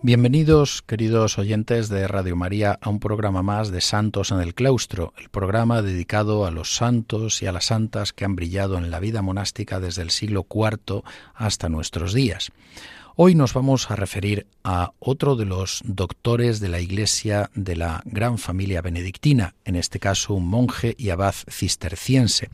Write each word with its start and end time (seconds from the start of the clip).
Bienvenidos, 0.00 0.82
queridos 0.82 1.38
oyentes 1.38 1.88
de 1.88 2.06
Radio 2.06 2.36
María, 2.36 2.78
a 2.80 2.88
un 2.88 3.00
programa 3.00 3.42
más 3.42 3.72
de 3.72 3.80
Santos 3.80 4.30
en 4.30 4.38
el 4.38 4.54
Claustro, 4.54 5.12
el 5.18 5.28
programa 5.28 5.82
dedicado 5.82 6.46
a 6.46 6.52
los 6.52 6.76
santos 6.76 7.42
y 7.42 7.46
a 7.46 7.52
las 7.52 7.64
santas 7.64 8.12
que 8.12 8.24
han 8.24 8.36
brillado 8.36 8.78
en 8.78 8.92
la 8.92 9.00
vida 9.00 9.22
monástica 9.22 9.80
desde 9.80 10.02
el 10.02 10.10
siglo 10.10 10.46
IV 10.48 11.02
hasta 11.34 11.68
nuestros 11.68 12.14
días. 12.14 12.52
Hoy 13.20 13.34
nos 13.34 13.52
vamos 13.52 13.90
a 13.90 13.96
referir 13.96 14.46
a 14.62 14.92
otro 15.00 15.34
de 15.34 15.44
los 15.44 15.82
doctores 15.84 16.60
de 16.60 16.68
la 16.68 16.78
Iglesia 16.78 17.50
de 17.52 17.74
la 17.74 18.00
gran 18.04 18.38
familia 18.38 18.80
benedictina, 18.80 19.56
en 19.64 19.74
este 19.74 19.98
caso 19.98 20.34
un 20.34 20.46
monje 20.46 20.94
y 20.96 21.10
abad 21.10 21.34
cisterciense, 21.50 22.48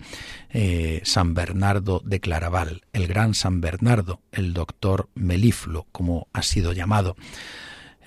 eh, 0.49 1.03
San 1.05 1.35
Bernardo 1.35 2.01
de 2.03 2.19
Claraval, 2.19 2.81
el 2.95 3.07
gran 3.09 3.35
San 3.35 3.61
Bernardo, 3.61 4.23
el 4.33 4.55
doctor 4.55 5.11
Melifluo, 5.15 5.87
como 5.93 6.29
ha 6.33 6.41
sido 6.41 6.73
llamado. 6.73 7.15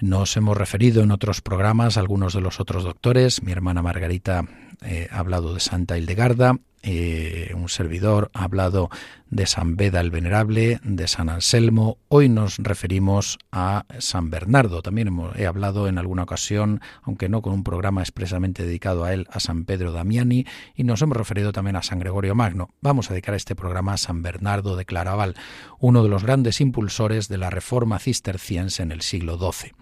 Nos 0.02 0.36
hemos 0.36 0.58
referido 0.58 1.04
en 1.04 1.12
otros 1.12 1.42
programas 1.42 1.96
a 1.96 2.00
algunos 2.00 2.34
de 2.34 2.42
los 2.42 2.60
otros 2.60 2.84
doctores. 2.84 3.44
Mi 3.44 3.52
hermana 3.52 3.84
Margarita 3.84 4.48
eh, 4.82 5.08
ha 5.12 5.20
hablado 5.20 5.54
de 5.54 5.60
Santa 5.60 5.96
Hildegarda, 5.96 6.58
eh, 6.90 7.52
un 7.54 7.68
servidor 7.68 8.32
ha 8.34 8.46
hablado 8.46 8.90
de 9.30 9.46
San 9.46 9.76
Beda 9.76 10.00
el 10.00 10.10
Venerable, 10.10 10.80
de 10.84 11.10
San 11.10 11.28
Anselmo. 11.28 11.98
Hoy 12.08 12.30
nos 12.30 12.60
referimos 12.60 13.40
a 13.52 13.84
San 14.00 14.30
Bernardo. 14.30 14.82
También 14.82 15.10
he 15.36 15.48
hablado 15.48 15.90
en 15.90 15.98
alguna 15.98 16.24
ocasión, 16.24 16.80
aunque 17.04 17.28
no 17.28 17.42
con 17.42 17.52
un 17.52 17.66
programa 17.66 18.00
expresamente 18.00 18.64
dedicado 18.64 19.04
a 19.04 19.14
él, 19.14 19.28
a 19.32 19.42
San 19.42 19.66
Pedro 19.66 19.92
Damiani 19.92 20.46
y 20.76 20.86
nos 20.86 21.02
hemos 21.02 21.18
referido 21.18 21.52
también 21.52 21.76
a 21.76 21.84
San 21.84 22.00
Gregorio 22.00 22.36
Magno. 22.36 22.70
Vamos 22.80 23.10
a 23.10 23.14
dedicar 23.14 23.36
este 23.36 23.54
programa 23.54 23.92
a 23.92 23.98
San 23.98 24.22
Bernardo 24.22 24.78
de 24.78 24.86
Claraval, 24.86 25.36
uno 25.80 26.04
de 26.04 26.10
los 26.10 26.24
grandes 26.24 26.62
impulsores 26.62 27.28
de 27.28 27.38
la 27.38 27.50
reforma 27.50 28.00
cisterciense 28.00 28.82
en 28.82 28.94
el 28.94 29.02
siglo 29.02 29.38
XII. 29.38 29.74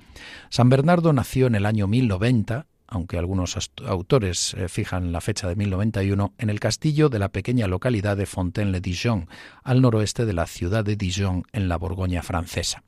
San 0.50 0.70
Bernardo 0.70 1.14
nació 1.14 1.46
en 1.46 1.54
el 1.54 1.68
año 1.68 1.86
1090 1.86 2.66
aunque 2.88 3.18
algunos 3.18 3.58
autores 3.86 4.54
eh, 4.54 4.68
fijan 4.68 5.12
la 5.12 5.22
fecha 5.22 5.48
de 5.48 5.56
1091, 5.56 6.34
en 6.38 6.50
el 6.50 6.60
castillo 6.60 7.10
de 7.10 7.20
la 7.20 7.30
pequeña 7.30 7.68
localidad 7.68 8.18
de 8.18 8.26
Fontaine-le-Dijon, 8.26 9.28
al 9.64 9.82
noroeste 9.82 10.26
de 10.26 10.34
la 10.34 10.48
ciudad 10.48 10.84
de 10.84 10.96
Dijon, 10.96 11.44
en 11.52 11.68
la 11.68 11.78
Borgoña 11.78 12.22
francesa. 12.22 12.84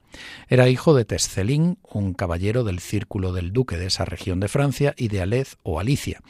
Era 0.47 0.69
hijo 0.69 0.93
de 0.93 1.05
Tescelín, 1.05 1.77
un 1.83 2.13
caballero 2.13 2.63
del 2.63 2.79
círculo 2.79 3.33
del 3.33 3.53
duque 3.53 3.77
de 3.77 3.87
esa 3.87 4.05
región 4.05 4.39
de 4.39 4.47
Francia, 4.47 4.93
y 4.97 5.07
de 5.07 5.21
Alez 5.21 5.57
o 5.63 5.79
Alicia. 5.79 6.21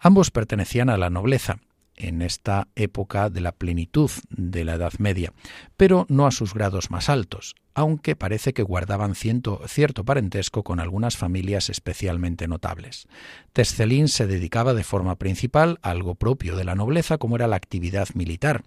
Ambos 0.00 0.30
pertenecían 0.30 0.90
a 0.90 0.96
la 0.96 1.10
nobleza, 1.10 1.58
en 1.96 2.22
esta 2.22 2.68
época 2.74 3.30
de 3.30 3.40
la 3.40 3.52
plenitud 3.52 4.10
de 4.30 4.64
la 4.64 4.74
Edad 4.74 4.92
Media, 4.98 5.32
pero 5.76 6.06
no 6.08 6.26
a 6.26 6.30
sus 6.30 6.54
grados 6.54 6.90
más 6.90 7.08
altos, 7.08 7.54
aunque 7.74 8.14
parece 8.16 8.52
que 8.52 8.62
guardaban 8.62 9.14
cierto 9.14 10.04
parentesco 10.04 10.62
con 10.62 10.80
algunas 10.80 11.16
familias 11.16 11.70
especialmente 11.70 12.46
notables. 12.46 13.08
Tescelín 13.52 14.08
se 14.08 14.26
dedicaba 14.26 14.74
de 14.74 14.84
forma 14.84 15.16
principal 15.16 15.78
a 15.82 15.90
algo 15.90 16.14
propio 16.14 16.56
de 16.56 16.64
la 16.64 16.74
nobleza 16.74 17.18
como 17.18 17.36
era 17.36 17.48
la 17.48 17.56
actividad 17.56 18.08
militar, 18.14 18.62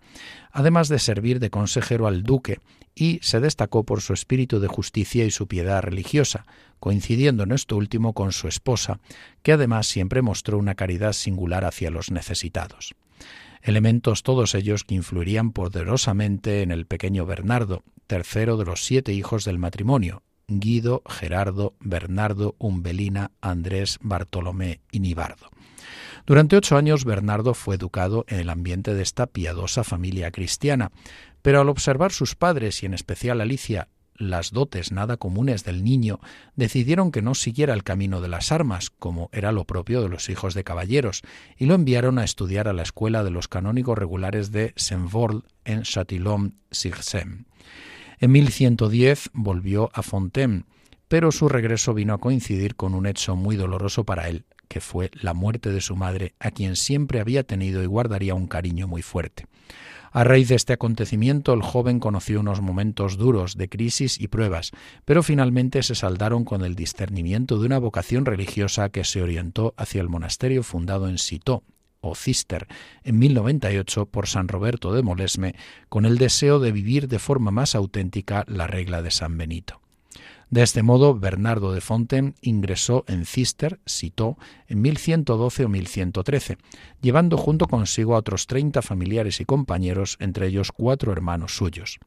además 0.51 0.89
de 0.89 0.99
servir 0.99 1.39
de 1.39 1.49
consejero 1.49 2.07
al 2.07 2.23
duque, 2.23 2.59
y 2.95 3.19
se 3.21 3.39
destacó 3.39 3.83
por 3.83 4.01
su 4.01 4.13
espíritu 4.13 4.59
de 4.59 4.67
justicia 4.67 5.23
y 5.23 5.29
su 5.31 5.47
piedad 5.47 5.83
religiosa, 5.83 6.45
coincidiendo 6.79 7.43
en 7.43 7.51
esto 7.51 7.77
último 7.77 8.13
con 8.13 8.31
su 8.31 8.47
esposa, 8.47 8.99
que 9.43 9.53
además 9.53 9.85
siempre 9.87 10.23
mostró 10.23 10.57
una 10.57 10.73
caridad 10.73 11.13
singular 11.13 11.63
hacia 11.63 11.91
los 11.91 12.09
necesitados 12.09 12.95
elementos 13.67 14.23
todos 14.23 14.55
ellos 14.55 14.83
que 14.83 14.95
influirían 14.95 15.51
poderosamente 15.51 16.61
en 16.61 16.71
el 16.71 16.85
pequeño 16.85 17.25
Bernardo, 17.25 17.83
tercero 18.07 18.55
de 18.55 18.65
los 18.65 18.85
siete 18.85 19.13
hijos 19.13 19.43
del 19.43 19.59
matrimonio, 19.59 20.23
Guido, 20.47 21.03
Gerardo, 21.07 21.75
Bernardo, 21.81 22.55
Umbelina, 22.59 23.31
Andrés, 23.41 23.99
Bartolomé 24.01 24.79
y 24.91 25.01
Nibardo. 25.01 25.49
Durante 26.25 26.55
ocho 26.55 26.77
años 26.77 27.03
Bernardo 27.03 27.53
fue 27.53 27.75
educado 27.75 28.25
en 28.29 28.39
el 28.39 28.49
ambiente 28.49 28.93
de 28.93 29.03
esta 29.03 29.27
piadosa 29.27 29.83
familia 29.83 30.31
cristiana, 30.31 30.91
pero 31.41 31.59
al 31.59 31.69
observar 31.69 32.11
sus 32.13 32.35
padres 32.35 32.83
y 32.83 32.85
en 32.85 32.93
especial 32.93 33.41
Alicia 33.41 33.89
las 34.17 34.51
dotes 34.51 34.91
nada 34.91 35.17
comunes 35.17 35.63
del 35.63 35.83
niño, 35.83 36.19
decidieron 36.55 37.11
que 37.11 37.21
no 37.21 37.35
siguiera 37.35 37.73
el 37.73 37.83
camino 37.83 38.21
de 38.21 38.27
las 38.27 38.51
armas, 38.51 38.89
como 38.89 39.29
era 39.31 39.51
lo 39.51 39.65
propio 39.65 40.01
de 40.01 40.09
los 40.09 40.29
hijos 40.29 40.53
de 40.53 40.63
caballeros, 40.63 41.21
y 41.57 41.65
lo 41.65 41.75
enviaron 41.75 42.19
a 42.19 42.23
estudiar 42.23 42.67
a 42.67 42.73
la 42.73 42.83
escuela 42.83 43.23
de 43.23 43.31
los 43.31 43.47
canónigos 43.47 43.97
regulares 43.97 44.51
de 44.51 44.73
Saint-Vol 44.75 45.43
en 45.65 45.83
Châtillon-sur-Seine. 45.83 47.45
En 48.19 48.31
1110 48.31 49.29
volvió 49.33 49.91
a 49.93 50.01
Fontaine, 50.01 50.63
pero 51.07 51.31
su 51.31 51.47
regreso 51.47 51.93
vino 51.93 52.13
a 52.13 52.17
coincidir 52.17 52.75
con 52.75 52.93
un 52.93 53.05
hecho 53.05 53.35
muy 53.35 53.55
doloroso 53.55 54.03
para 54.03 54.27
él, 54.27 54.45
que 54.67 54.81
fue 54.81 55.11
la 55.13 55.33
muerte 55.33 55.71
de 55.71 55.81
su 55.81 55.95
madre, 55.95 56.33
a 56.39 56.51
quien 56.51 56.75
siempre 56.75 57.19
había 57.19 57.43
tenido 57.43 57.83
y 57.83 57.85
guardaría 57.85 58.35
un 58.35 58.47
cariño 58.47 58.87
muy 58.87 59.01
fuerte. 59.01 59.45
A 60.11 60.23
raíz 60.23 60.47
de 60.47 60.55
este 60.55 60.73
acontecimiento, 60.73 61.53
el 61.53 61.61
joven 61.61 61.99
conoció 61.99 62.39
unos 62.39 62.61
momentos 62.61 63.17
duros 63.17 63.55
de 63.55 63.69
crisis 63.69 64.19
y 64.19 64.27
pruebas, 64.27 64.71
pero 65.05 65.21
finalmente 65.21 65.83
se 65.83 65.95
saldaron 65.95 66.45
con 66.45 66.63
el 66.63 66.75
discernimiento 66.75 67.59
de 67.59 67.65
una 67.65 67.77
vocación 67.77 68.25
religiosa 68.25 68.89
que 68.89 69.03
se 69.03 69.21
orientó 69.21 69.73
hacia 69.77 70.01
el 70.01 70.09
monasterio 70.09 70.63
fundado 70.63 71.07
en 71.07 71.17
Citeaux, 71.17 71.63
o 71.99 72.15
Cister, 72.15 72.67
en 73.03 73.19
1098 73.19 74.05
por 74.07 74.27
San 74.27 74.47
Roberto 74.47 74.93
de 74.93 75.03
Molesme, 75.03 75.55
con 75.89 76.05
el 76.05 76.17
deseo 76.17 76.59
de 76.59 76.71
vivir 76.71 77.07
de 77.07 77.19
forma 77.19 77.51
más 77.51 77.75
auténtica 77.75 78.45
la 78.47 78.67
regla 78.67 79.01
de 79.01 79.11
San 79.11 79.37
Benito. 79.37 79.81
De 80.49 80.63
este 80.63 80.81
modo, 80.81 81.13
Bernardo 81.13 81.73
de 81.73 81.81
Fontaine 81.81 82.33
ingresó 82.41 83.03
en 83.07 83.25
Cister, 83.25 83.81
Citeaux, 83.85 84.37
en 84.67 84.81
1112 84.81 85.65
o 85.65 85.69
1113, 85.69 86.57
llevando 87.01 87.37
junto 87.37 87.67
consigo 87.67 88.15
a 88.15 88.19
otros 88.19 88.47
treinta 88.47 88.81
familiares 88.81 89.41
y 89.41 89.45
compañeros, 89.45 90.15
entre 90.21 90.47
ellos 90.47 90.71
cuatro 90.71 91.11
hermanos 91.11 91.57
suyos. 91.57 91.99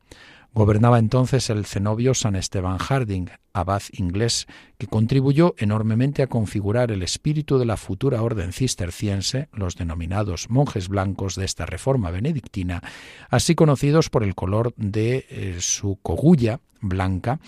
Gobernaba 0.52 0.98
entonces 0.98 1.48
el 1.48 1.64
cenobio 1.64 2.12
San 2.12 2.34
Esteban 2.34 2.78
Harding, 2.78 3.26
abad 3.52 3.82
inglés, 3.92 4.48
que 4.78 4.88
contribuyó 4.88 5.54
enormemente 5.58 6.22
a 6.22 6.26
configurar 6.26 6.90
el 6.90 7.02
espíritu 7.02 7.58
de 7.58 7.66
la 7.66 7.76
futura 7.76 8.20
orden 8.20 8.52
cisterciense, 8.52 9.48
los 9.52 9.76
denominados 9.76 10.50
monjes 10.50 10.88
blancos 10.88 11.36
de 11.36 11.44
esta 11.44 11.66
reforma 11.66 12.10
benedictina, 12.10 12.82
así 13.28 13.54
conocidos 13.54 14.10
por 14.10 14.24
el 14.24 14.34
color 14.34 14.74
de 14.76 15.26
eh, 15.30 15.56
su 15.60 15.98
cogulla 16.02 16.60
blanca 16.80 17.38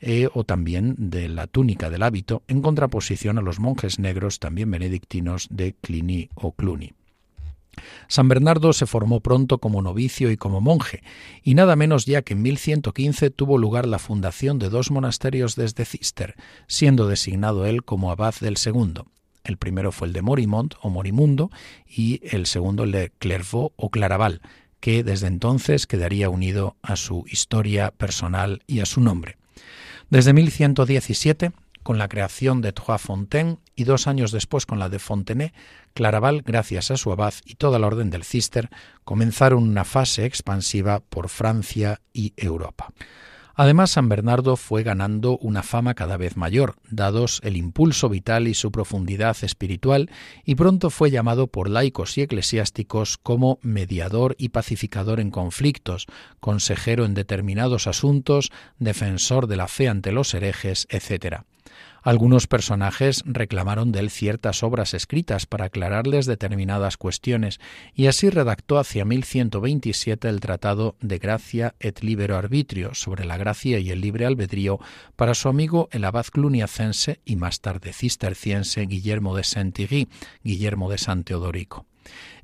eh, 0.00 0.28
o 0.32 0.44
también 0.44 0.94
de 0.98 1.28
la 1.28 1.48
túnica 1.48 1.90
del 1.90 2.04
hábito, 2.04 2.44
en 2.46 2.62
contraposición 2.62 3.38
a 3.38 3.42
los 3.42 3.58
monjes 3.58 3.98
negros 3.98 4.38
también 4.38 4.70
benedictinos 4.70 5.48
de 5.50 5.74
Cluny 5.74 6.28
o 6.34 6.52
Cluny. 6.52 6.92
San 8.08 8.28
Bernardo 8.28 8.72
se 8.72 8.86
formó 8.86 9.20
pronto 9.20 9.58
como 9.58 9.82
novicio 9.82 10.30
y 10.30 10.36
como 10.36 10.60
monje, 10.60 11.02
y 11.42 11.54
nada 11.54 11.76
menos 11.76 12.04
ya 12.04 12.22
que 12.22 12.34
en 12.34 12.42
1115 12.42 13.30
tuvo 13.30 13.58
lugar 13.58 13.86
la 13.86 13.98
fundación 13.98 14.58
de 14.58 14.68
dos 14.68 14.90
monasterios 14.90 15.56
desde 15.56 15.84
Cister, 15.84 16.36
siendo 16.66 17.08
designado 17.08 17.66
él 17.66 17.84
como 17.84 18.10
abad 18.10 18.34
del 18.40 18.56
segundo. 18.56 19.06
El 19.44 19.56
primero 19.56 19.90
fue 19.90 20.06
el 20.08 20.12
de 20.12 20.22
Morimont 20.22 20.74
o 20.82 20.90
Morimundo 20.90 21.50
y 21.86 22.20
el 22.22 22.46
segundo 22.46 22.84
el 22.84 22.92
de 22.92 23.10
Clairvaux 23.18 23.72
o 23.76 23.90
Claraval, 23.90 24.40
que 24.80 25.02
desde 25.02 25.26
entonces 25.28 25.86
quedaría 25.86 26.28
unido 26.28 26.76
a 26.82 26.96
su 26.96 27.24
historia 27.28 27.90
personal 27.92 28.62
y 28.66 28.80
a 28.80 28.86
su 28.86 29.00
nombre. 29.00 29.36
Desde 30.10 30.32
1117 30.32 31.52
con 31.82 31.98
la 31.98 32.08
creación 32.08 32.60
de 32.60 32.72
Trois 32.72 33.00
Fontaines 33.00 33.58
y 33.74 33.84
dos 33.84 34.06
años 34.06 34.32
después 34.32 34.66
con 34.66 34.78
la 34.78 34.88
de 34.88 34.98
Fontenay, 34.98 35.52
Claraval, 35.94 36.42
gracias 36.42 36.90
a 36.90 36.96
su 36.96 37.12
abad 37.12 37.34
y 37.44 37.54
toda 37.54 37.78
la 37.78 37.86
orden 37.86 38.10
del 38.10 38.24
Cister, 38.24 38.70
comenzaron 39.04 39.62
una 39.62 39.84
fase 39.84 40.24
expansiva 40.24 41.00
por 41.00 41.28
Francia 41.28 42.00
y 42.12 42.32
Europa. 42.36 42.92
Además, 43.54 43.90
San 43.90 44.08
Bernardo 44.08 44.56
fue 44.56 44.82
ganando 44.82 45.36
una 45.38 45.62
fama 45.62 45.94
cada 45.94 46.16
vez 46.16 46.36
mayor, 46.36 46.76
dados 46.90 47.40
el 47.44 47.56
impulso 47.56 48.08
vital 48.08 48.48
y 48.48 48.54
su 48.54 48.72
profundidad 48.72 49.36
espiritual, 49.42 50.10
y 50.44 50.54
pronto 50.54 50.88
fue 50.90 51.10
llamado 51.10 51.48
por 51.48 51.68
laicos 51.68 52.16
y 52.16 52.22
eclesiásticos 52.22 53.18
como 53.18 53.58
mediador 53.62 54.34
y 54.38 54.50
pacificador 54.50 55.20
en 55.20 55.30
conflictos, 55.30 56.06
consejero 56.40 57.04
en 57.04 57.14
determinados 57.14 57.86
asuntos, 57.86 58.50
defensor 58.78 59.46
de 59.46 59.56
la 59.56 59.68
fe 59.68 59.88
ante 59.88 60.12
los 60.12 60.32
herejes, 60.32 60.86
etc. 60.90 61.42
Algunos 62.02 62.48
personajes 62.48 63.22
reclamaron 63.24 63.92
de 63.92 64.00
él 64.00 64.10
ciertas 64.10 64.64
obras 64.64 64.92
escritas 64.92 65.46
para 65.46 65.66
aclararles 65.66 66.26
determinadas 66.26 66.96
cuestiones, 66.96 67.60
y 67.94 68.06
así 68.06 68.28
redactó 68.28 68.78
hacia 68.78 69.04
1127 69.04 70.28
el 70.28 70.40
Tratado 70.40 70.96
de 71.00 71.18
Gracia 71.18 71.76
et 71.78 72.02
Libero 72.02 72.36
Arbitrio 72.36 72.94
sobre 72.94 73.24
la 73.24 73.36
gracia 73.36 73.78
y 73.78 73.90
el 73.90 74.00
libre 74.00 74.26
albedrío 74.26 74.80
para 75.14 75.34
su 75.34 75.48
amigo 75.48 75.88
el 75.92 76.04
abad 76.04 76.26
cluniacense 76.26 77.20
y 77.24 77.36
más 77.36 77.60
tarde 77.60 77.92
cisterciense 77.92 78.86
Guillermo 78.86 79.36
de 79.36 79.44
Saint-Thierry, 79.44 80.08
Guillermo 80.42 80.90
de 80.90 80.98
San 80.98 81.22
Teodorico. 81.22 81.86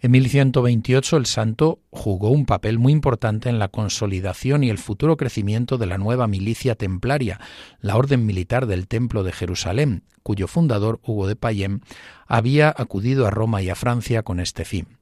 En 0.01 0.13
1128 0.13 1.17
el 1.17 1.27
santo 1.27 1.81
jugó 1.91 2.31
un 2.31 2.47
papel 2.47 2.79
muy 2.79 2.93
importante 2.93 3.49
en 3.49 3.59
la 3.59 3.69
consolidación 3.69 4.63
y 4.65 4.71
el 4.71 4.79
futuro 4.79 5.17
crecimiento 5.17 5.79
de 5.79 5.87
la 5.87 5.99
nueva 5.99 6.27
milicia 6.27 6.75
templaria, 6.75 7.41
la 7.81 7.97
orden 7.97 8.27
militar 8.27 8.67
del 8.67 8.87
Templo 8.87 9.25
de 9.25 9.33
Jerusalén, 9.33 10.05
cuyo 10.23 10.47
fundador, 10.47 11.01
Hugo 11.03 11.27
de 11.27 11.37
Payem, 11.37 11.81
había 12.27 12.75
acudido 12.77 13.27
a 13.27 13.31
Roma 13.31 13.63
y 13.63 13.71
a 13.71 13.75
Francia 13.75 14.23
con 14.23 14.41
este 14.41 14.65
fin. 14.65 14.98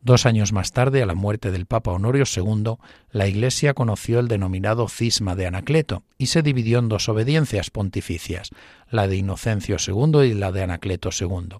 Dos 0.00 0.26
años 0.26 0.52
más 0.52 0.70
tarde, 0.70 1.02
a 1.02 1.06
la 1.06 1.16
muerte 1.16 1.50
del 1.50 1.66
Papa 1.66 1.90
Honorio 1.90 2.22
II, 2.24 2.76
la 3.10 3.26
Iglesia 3.26 3.74
conoció 3.74 4.20
el 4.20 4.28
denominado 4.28 4.88
cisma 4.88 5.34
de 5.34 5.46
Anacleto 5.46 6.04
y 6.16 6.26
se 6.26 6.42
dividió 6.42 6.78
en 6.78 6.88
dos 6.88 7.08
obediencias 7.08 7.70
pontificias, 7.70 8.50
la 8.90 9.08
de 9.08 9.16
Inocencio 9.16 9.76
II 9.84 10.22
y 10.22 10.34
la 10.34 10.52
de 10.52 10.62
Anacleto 10.62 11.10
II. 11.18 11.58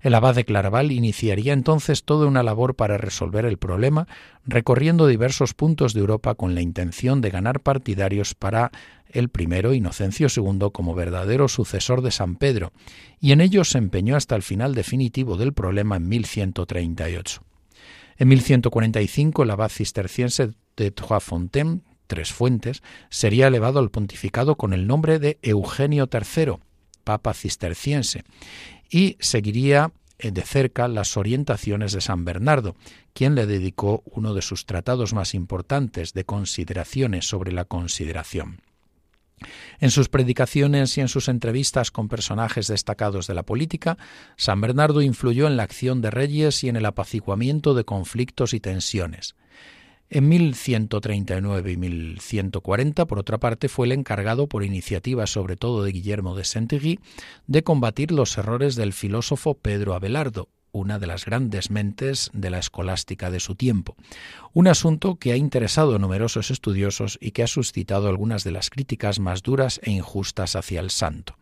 El 0.00 0.14
abad 0.14 0.34
de 0.34 0.46
Claraval 0.46 0.92
iniciaría 0.92 1.52
entonces 1.52 2.04
toda 2.04 2.26
una 2.26 2.42
labor 2.42 2.74
para 2.74 2.96
resolver 2.96 3.44
el 3.44 3.58
problema, 3.58 4.08
recorriendo 4.46 5.06
diversos 5.06 5.52
puntos 5.52 5.92
de 5.92 6.00
Europa 6.00 6.34
con 6.34 6.54
la 6.54 6.62
intención 6.62 7.20
de 7.20 7.30
ganar 7.30 7.60
partidarios 7.60 8.34
para 8.34 8.70
el 9.08 9.28
primero, 9.28 9.74
Inocencio 9.74 10.28
II, 10.34 10.70
como 10.72 10.94
verdadero 10.94 11.48
sucesor 11.48 12.00
de 12.00 12.10
San 12.10 12.36
Pedro, 12.36 12.72
y 13.20 13.32
en 13.32 13.42
ello 13.42 13.62
se 13.64 13.76
empeñó 13.76 14.16
hasta 14.16 14.36
el 14.36 14.42
final 14.42 14.74
definitivo 14.74 15.36
del 15.36 15.52
problema 15.52 15.96
en 15.96 16.08
1138. 16.08 17.42
En 18.16 18.28
1145 18.28 19.42
el 19.42 19.50
abad 19.50 19.70
cisterciense 19.70 20.50
de 20.76 20.90
Trois 20.90 21.22
Fontaines, 21.22 21.80
Tres 22.06 22.32
Fuentes, 22.32 22.82
sería 23.10 23.46
elevado 23.46 23.78
al 23.78 23.90
pontificado 23.90 24.56
con 24.56 24.72
el 24.72 24.86
nombre 24.86 25.18
de 25.18 25.38
Eugenio 25.42 26.08
III, 26.12 26.56
papa 27.02 27.34
cisterciense, 27.34 28.24
y 28.90 29.16
seguiría 29.20 29.92
eh, 30.18 30.30
de 30.30 30.42
cerca 30.42 30.86
las 30.86 31.16
orientaciones 31.16 31.92
de 31.92 32.00
San 32.00 32.24
Bernardo, 32.24 32.76
quien 33.12 33.34
le 33.34 33.46
dedicó 33.46 34.02
uno 34.06 34.34
de 34.34 34.42
sus 34.42 34.66
tratados 34.66 35.12
más 35.12 35.34
importantes 35.34 36.12
de 36.12 36.24
consideraciones 36.24 37.26
sobre 37.26 37.52
la 37.52 37.64
consideración. 37.64 38.60
En 39.80 39.90
sus 39.90 40.08
predicaciones 40.08 40.96
y 40.96 41.00
en 41.00 41.08
sus 41.08 41.28
entrevistas 41.28 41.90
con 41.90 42.08
personajes 42.08 42.66
destacados 42.66 43.26
de 43.26 43.34
la 43.34 43.42
política, 43.42 43.98
San 44.36 44.60
Bernardo 44.60 45.02
influyó 45.02 45.46
en 45.46 45.56
la 45.56 45.62
acción 45.62 46.00
de 46.00 46.10
reyes 46.10 46.64
y 46.64 46.68
en 46.68 46.76
el 46.76 46.86
apaciguamiento 46.86 47.74
de 47.74 47.84
conflictos 47.84 48.54
y 48.54 48.60
tensiones. 48.60 49.34
En 50.10 50.28
1139 50.28 51.72
y 51.72 51.76
1140, 51.76 53.06
por 53.06 53.18
otra 53.18 53.38
parte, 53.38 53.68
fue 53.68 53.86
el 53.86 53.92
encargado, 53.92 54.48
por 54.48 54.62
iniciativa 54.62 55.26
sobre 55.26 55.56
todo 55.56 55.82
de 55.82 55.92
Guillermo 55.92 56.36
de 56.36 56.44
saint 56.44 56.72
de 57.46 57.62
combatir 57.64 58.12
los 58.12 58.36
errores 58.36 58.76
del 58.76 58.92
filósofo 58.92 59.54
Pedro 59.54 59.94
Abelardo, 59.94 60.48
una 60.74 60.98
de 60.98 61.06
las 61.06 61.24
grandes 61.24 61.70
mentes 61.70 62.30
de 62.34 62.50
la 62.50 62.58
escolástica 62.58 63.30
de 63.30 63.40
su 63.40 63.54
tiempo. 63.54 63.96
Un 64.52 64.66
asunto 64.66 65.16
que 65.16 65.32
ha 65.32 65.36
interesado 65.36 65.94
a 65.94 65.98
numerosos 65.98 66.50
estudiosos 66.50 67.16
y 67.20 67.30
que 67.30 67.44
ha 67.44 67.46
suscitado 67.46 68.08
algunas 68.08 68.44
de 68.44 68.50
las 68.50 68.70
críticas 68.70 69.20
más 69.20 69.42
duras 69.42 69.80
e 69.82 69.92
injustas 69.92 70.56
hacia 70.56 70.80
el 70.80 70.90
santo. 70.90 71.36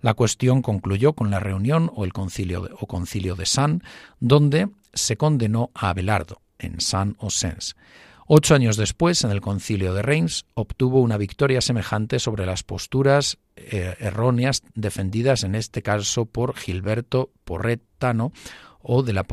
La 0.00 0.14
cuestión 0.14 0.60
concluyó 0.60 1.14
con 1.14 1.30
la 1.30 1.40
reunión 1.40 1.90
o 1.94 2.04
el 2.04 2.12
concilio 2.12 2.62
de, 2.62 2.74
o 2.78 2.86
concilio 2.86 3.36
de 3.36 3.46
San, 3.46 3.82
donde 4.20 4.68
se 4.92 5.16
condenó 5.16 5.70
a 5.74 5.90
Abelardo 5.90 6.42
en 6.58 6.80
San 6.80 7.16
Osens. 7.18 7.76
Ocho 8.26 8.54
años 8.54 8.78
después, 8.78 9.22
en 9.22 9.30
el 9.30 9.42
concilio 9.42 9.92
de 9.92 10.00
Reims, 10.00 10.46
obtuvo 10.54 11.02
una 11.02 11.18
victoria 11.18 11.60
semejante 11.60 12.18
sobre 12.18 12.46
las 12.46 12.62
posturas 12.62 13.36
eh, 13.56 13.96
erróneas 14.00 14.62
defendidas 14.74 15.44
en 15.44 15.54
este 15.54 15.82
caso 15.82 16.24
por 16.24 16.56
Gilberto 16.56 17.30
Porretano 17.44 18.32
o 18.84 19.02
de 19.02 19.12
la. 19.12 19.24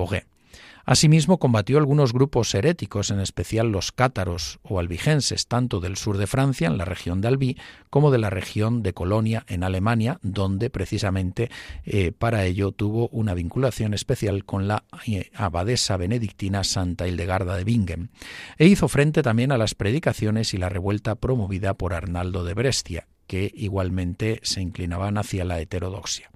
Asimismo, 0.86 1.38
combatió 1.38 1.78
algunos 1.78 2.12
grupos 2.12 2.54
heréticos, 2.56 3.12
en 3.12 3.20
especial 3.20 3.72
los 3.72 3.92
cátaros 3.92 4.60
o 4.64 4.80
albigenses, 4.80 5.48
tanto 5.48 5.80
del 5.80 5.96
sur 5.96 6.18
de 6.18 6.28
Francia, 6.28 6.68
en 6.68 6.78
la 6.78 6.86
región 6.86 7.22
de 7.22 7.28
Albi, 7.28 7.58
como 7.90 8.10
de 8.10 8.18
la 8.18 8.30
región 8.30 8.82
de 8.82 8.94
Colonia, 8.94 9.46
en 9.48 9.64
Alemania, 9.64 10.20
donde 10.24 10.70
precisamente 10.70 11.52
eh, 11.86 12.12
para 12.12 12.46
ello 12.46 12.72
tuvo 12.72 13.10
una 13.10 13.34
vinculación 13.34 13.94
especial 13.94 14.44
con 14.44 14.68
la 14.68 14.84
eh, 15.06 15.30
abadesa 15.36 15.98
benedictina 15.98 16.64
Santa 16.64 17.08
Hildegarda 17.08 17.56
de 17.56 17.64
Bingen. 17.64 18.10
E 18.58 18.66
hizo 18.66 18.88
frente 18.88 19.22
también 19.22 19.52
a 19.52 19.58
las 19.58 19.76
predicaciones 19.76 20.54
y 20.54 20.58
la 20.58 20.70
revuelta 20.70 21.16
promovida 21.16 21.76
por 21.76 21.94
Arnaldo 21.94 22.44
de 22.44 22.56
Brescia, 22.56 23.08
que 23.28 23.52
igualmente 23.54 24.40
se 24.44 24.62
inclinaban 24.62 25.18
hacia 25.18 25.46
la 25.46 25.60
heterodoxia. 25.60 26.32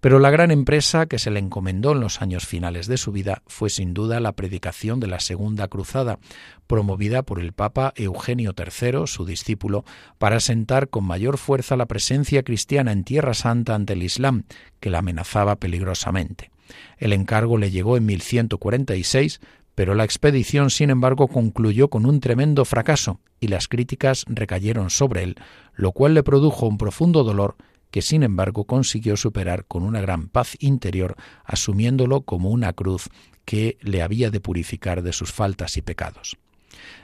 Pero 0.00 0.18
la 0.18 0.30
gran 0.30 0.50
empresa 0.50 1.06
que 1.06 1.18
se 1.18 1.30
le 1.30 1.40
encomendó 1.40 1.92
en 1.92 2.00
los 2.00 2.22
años 2.22 2.46
finales 2.46 2.86
de 2.86 2.96
su 2.96 3.12
vida 3.12 3.42
fue 3.46 3.70
sin 3.70 3.94
duda 3.94 4.20
la 4.20 4.32
predicación 4.32 5.00
de 5.00 5.06
la 5.06 5.20
Segunda 5.20 5.68
Cruzada, 5.68 6.18
promovida 6.66 7.22
por 7.22 7.40
el 7.40 7.52
Papa 7.52 7.92
Eugenio 7.96 8.54
III, 8.56 9.06
su 9.06 9.24
discípulo, 9.24 9.84
para 10.18 10.36
asentar 10.36 10.88
con 10.88 11.04
mayor 11.04 11.38
fuerza 11.38 11.76
la 11.76 11.86
presencia 11.86 12.42
cristiana 12.42 12.92
en 12.92 13.04
Tierra 13.04 13.34
Santa 13.34 13.74
ante 13.74 13.94
el 13.94 14.02
Islam, 14.02 14.44
que 14.80 14.90
la 14.90 14.98
amenazaba 14.98 15.56
peligrosamente. 15.56 16.50
El 16.98 17.12
encargo 17.12 17.58
le 17.58 17.70
llegó 17.70 17.96
en 17.96 18.06
1146, 18.06 19.40
pero 19.74 19.94
la 19.94 20.04
expedición, 20.04 20.70
sin 20.70 20.90
embargo, 20.90 21.28
concluyó 21.28 21.88
con 21.88 22.06
un 22.06 22.20
tremendo 22.20 22.64
fracaso 22.64 23.20
y 23.40 23.48
las 23.48 23.68
críticas 23.68 24.24
recayeron 24.28 24.90
sobre 24.90 25.24
él, 25.24 25.36
lo 25.74 25.92
cual 25.92 26.14
le 26.14 26.22
produjo 26.22 26.66
un 26.66 26.78
profundo 26.78 27.24
dolor 27.24 27.56
que 27.94 28.02
sin 28.02 28.24
embargo 28.24 28.64
consiguió 28.64 29.16
superar 29.16 29.66
con 29.66 29.84
una 29.84 30.00
gran 30.00 30.26
paz 30.26 30.56
interior, 30.58 31.14
asumiéndolo 31.44 32.22
como 32.22 32.50
una 32.50 32.72
cruz 32.72 33.08
que 33.44 33.78
le 33.82 34.02
había 34.02 34.32
de 34.32 34.40
purificar 34.40 35.04
de 35.04 35.12
sus 35.12 35.30
faltas 35.30 35.76
y 35.76 35.82
pecados. 35.82 36.36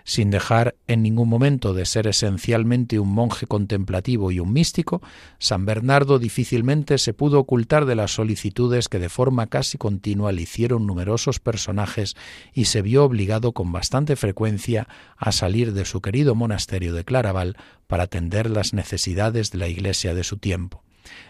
Sin 0.05 0.31
dejar 0.31 0.75
en 0.87 1.03
ningún 1.03 1.29
momento 1.29 1.75
de 1.75 1.87
ser 1.87 2.07
esencialmente 2.07 2.99
un 2.99 3.13
monje 3.13 3.47
contemplativo 3.47 4.31
y 4.31 4.41
un 4.41 4.53
místico, 4.53 5.03
San 5.39 5.67
Bernardo 5.67 6.19
difícilmente 6.19 6.99
se 6.99 7.15
pudo 7.15 7.41
ocultar 7.41 7.85
de 7.85 7.95
las 7.95 8.13
solicitudes 8.13 8.89
que 8.89 8.99
de 8.99 9.09
forma 9.09 9.47
casi 9.47 9.79
continua 9.79 10.33
le 10.33 10.43
hicieron 10.43 10.87
numerosos 10.87 11.39
personajes 11.39 12.17
y 12.53 12.67
se 12.67 12.83
vio 12.83 13.05
obligado 13.05 13.53
con 13.53 13.73
bastante 13.73 14.17
frecuencia 14.17 14.89
a 15.17 15.33
salir 15.33 15.73
de 15.73 15.85
su 15.85 16.01
querido 16.01 16.35
monasterio 16.35 16.95
de 16.95 17.05
Claraval 17.05 17.57
para 17.87 18.05
atender 18.05 18.51
las 18.51 18.73
necesidades 18.75 19.51
de 19.51 19.59
la 19.59 19.69
iglesia 19.69 20.15
de 20.15 20.25
su 20.25 20.39
tiempo. 20.39 20.83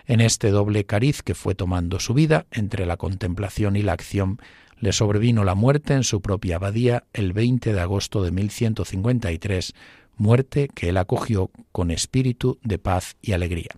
En 0.06 0.20
este 0.20 0.50
doble 0.50 0.84
cariz 0.84 1.22
que 1.22 1.34
fue 1.34 1.54
tomando 1.54 2.00
su 2.00 2.14
vida 2.14 2.46
entre 2.50 2.86
la 2.86 2.96
contemplación 2.96 3.76
y 3.76 3.82
la 3.82 3.92
acción, 3.92 4.40
le 4.78 4.92
sobrevino 4.92 5.44
la 5.44 5.54
muerte 5.54 5.94
en 5.94 6.04
su 6.04 6.20
propia 6.20 6.56
abadía 6.56 7.04
el 7.12 7.32
20 7.32 7.72
de 7.72 7.80
agosto 7.80 8.22
de 8.22 8.30
1153, 8.30 9.74
muerte 10.16 10.68
que 10.74 10.88
él 10.88 10.96
acogió 10.96 11.50
con 11.72 11.90
espíritu 11.90 12.58
de 12.62 12.78
paz 12.78 13.16
y 13.20 13.32
alegría. 13.32 13.70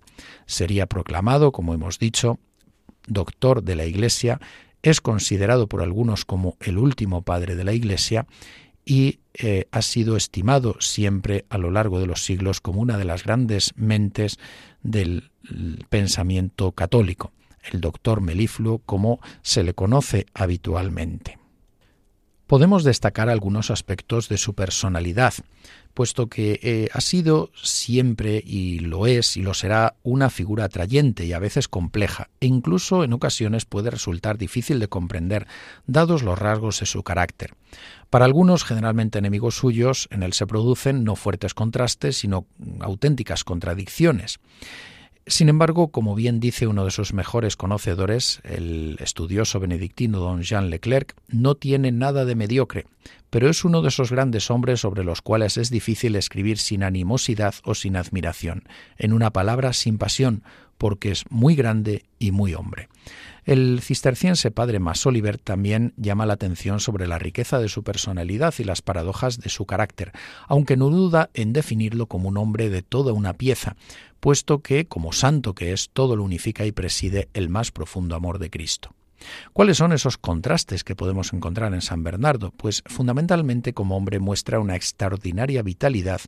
Sería 0.45 0.87
proclamado, 0.87 1.51
como 1.51 1.73
hemos 1.73 1.99
dicho, 1.99 2.39
doctor 3.07 3.63
de 3.63 3.75
la 3.75 3.85
Iglesia, 3.85 4.39
es 4.81 5.01
considerado 5.01 5.67
por 5.67 5.81
algunos 5.81 6.25
como 6.25 6.57
el 6.59 6.77
último 6.77 7.21
padre 7.21 7.55
de 7.55 7.63
la 7.63 7.73
Iglesia 7.73 8.25
y 8.85 9.19
eh, 9.33 9.67
ha 9.71 9.81
sido 9.81 10.17
estimado 10.17 10.75
siempre 10.79 11.45
a 11.49 11.57
lo 11.57 11.71
largo 11.71 11.99
de 11.99 12.07
los 12.07 12.23
siglos 12.23 12.61
como 12.61 12.81
una 12.81 12.97
de 12.97 13.05
las 13.05 13.23
grandes 13.23 13.73
mentes 13.75 14.37
del 14.81 15.31
pensamiento 15.89 16.71
católico 16.71 17.31
el 17.71 17.81
doctor 17.81 18.21
Melifluo 18.21 18.79
como 18.79 19.19
se 19.41 19.63
le 19.63 19.73
conoce 19.73 20.25
habitualmente. 20.33 21.39
Podemos 22.47 22.83
destacar 22.83 23.29
algunos 23.29 23.71
aspectos 23.71 24.29
de 24.29 24.37
su 24.37 24.53
personalidad, 24.53 25.33
puesto 25.93 26.27
que 26.27 26.59
eh, 26.63 26.89
ha 26.93 27.01
sido 27.01 27.51
siempre 27.55 28.41
y 28.45 28.79
lo 28.79 29.07
es 29.07 29.37
y 29.37 29.41
lo 29.41 29.53
será 29.53 29.95
una 30.03 30.29
figura 30.29 30.65
atrayente 30.65 31.25
y 31.25 31.33
a 31.33 31.39
veces 31.39 31.67
compleja, 31.67 32.29
e 32.39 32.47
incluso 32.47 33.03
en 33.03 33.13
ocasiones 33.13 33.65
puede 33.65 33.91
resultar 33.91 34.37
difícil 34.37 34.79
de 34.79 34.87
comprender, 34.87 35.47
dados 35.85 36.23
los 36.23 36.39
rasgos 36.39 36.79
de 36.79 36.85
su 36.85 37.03
carácter. 37.03 37.53
Para 38.09 38.25
algunos, 38.25 38.63
generalmente 38.63 39.19
enemigos 39.19 39.55
suyos, 39.55 40.07
en 40.11 40.23
él 40.23 40.33
se 40.33 40.47
producen 40.47 41.03
no 41.03 41.15
fuertes 41.15 41.53
contrastes, 41.53 42.17
sino 42.17 42.45
auténticas 42.79 43.43
contradicciones. 43.43 44.39
Sin 45.25 45.47
embargo, 45.47 45.87
como 45.87 46.15
bien 46.15 46.41
dice 46.41 46.67
uno 46.67 46.83
de 46.83 46.91
sus 46.91 47.13
mejores 47.13 47.55
conocedores, 47.55 48.41
el 48.43 48.97
estudioso 48.99 49.61
benedictino 49.61 50.19
don 50.19 50.41
Jean 50.41 50.69
Leclerc, 50.69 51.15
no 51.29 51.55
tiene 51.55 51.93
nada 51.93 52.25
de 52.25 52.35
mediocre, 52.35 52.87
pero 53.29 53.49
es 53.49 53.63
uno 53.63 53.81
de 53.81 53.87
esos 53.87 54.11
grandes 54.11 54.51
hombres 54.51 54.81
sobre 54.81 55.05
los 55.05 55.21
cuales 55.21 55.55
es 55.55 55.69
difícil 55.69 56.17
escribir 56.17 56.57
sin 56.57 56.83
animosidad 56.83 57.55
o 57.63 57.73
sin 57.73 57.95
admiración, 57.95 58.63
en 58.97 59.13
una 59.13 59.31
palabra 59.31 59.71
sin 59.71 59.97
pasión, 59.97 60.43
porque 60.77 61.11
es 61.11 61.23
muy 61.29 61.55
grande 61.55 62.03
y 62.19 62.31
muy 62.31 62.53
hombre. 62.53 62.89
El 63.45 63.81
cisterciense 63.81 64.51
padre 64.51 64.79
Mas 64.79 65.05
Oliver 65.05 65.37
también 65.37 65.93
llama 65.97 66.25
la 66.25 66.33
atención 66.33 66.79
sobre 66.79 67.07
la 67.07 67.19
riqueza 67.19 67.59
de 67.59 67.67
su 67.67 67.83
personalidad 67.83 68.53
y 68.57 68.63
las 68.63 68.81
paradojas 68.81 69.39
de 69.39 69.49
su 69.49 69.65
carácter, 69.65 70.13
aunque 70.47 70.77
no 70.77 70.89
duda 70.89 71.29
en 71.33 71.51
definirlo 71.51 72.07
como 72.07 72.29
un 72.29 72.37
hombre 72.37 72.69
de 72.69 72.83
toda 72.83 73.11
una 73.11 73.33
pieza, 73.33 73.75
puesto 74.21 74.59
que, 74.59 74.85
como 74.85 75.11
santo 75.11 75.53
que 75.55 75.73
es, 75.73 75.89
todo 75.91 76.15
lo 76.15 76.23
unifica 76.23 76.65
y 76.65 76.71
preside 76.71 77.27
el 77.33 77.49
más 77.49 77.71
profundo 77.71 78.15
amor 78.15 78.39
de 78.39 78.49
Cristo. 78.49 78.95
¿Cuáles 79.51 79.77
son 79.77 79.91
esos 79.91 80.17
contrastes 80.17 80.83
que 80.83 80.95
podemos 80.95 81.33
encontrar 81.33 81.73
en 81.73 81.81
San 81.81 82.03
Bernardo? 82.03 82.51
Pues 82.51 82.81
fundamentalmente 82.85 83.73
como 83.73 83.97
hombre 83.97 84.19
muestra 84.19 84.59
una 84.59 84.75
extraordinaria 84.75 85.61
vitalidad 85.63 86.21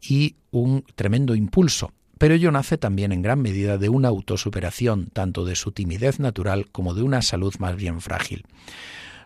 y 0.00 0.36
un 0.50 0.84
tremendo 0.94 1.34
impulso, 1.34 1.92
pero 2.24 2.36
ello 2.36 2.50
nace 2.50 2.78
también 2.78 3.12
en 3.12 3.20
gran 3.20 3.42
medida 3.42 3.76
de 3.76 3.90
una 3.90 4.08
autosuperación, 4.08 5.10
tanto 5.12 5.44
de 5.44 5.56
su 5.56 5.72
timidez 5.72 6.20
natural 6.20 6.70
como 6.72 6.94
de 6.94 7.02
una 7.02 7.20
salud 7.20 7.54
más 7.58 7.76
bien 7.76 8.00
frágil. 8.00 8.46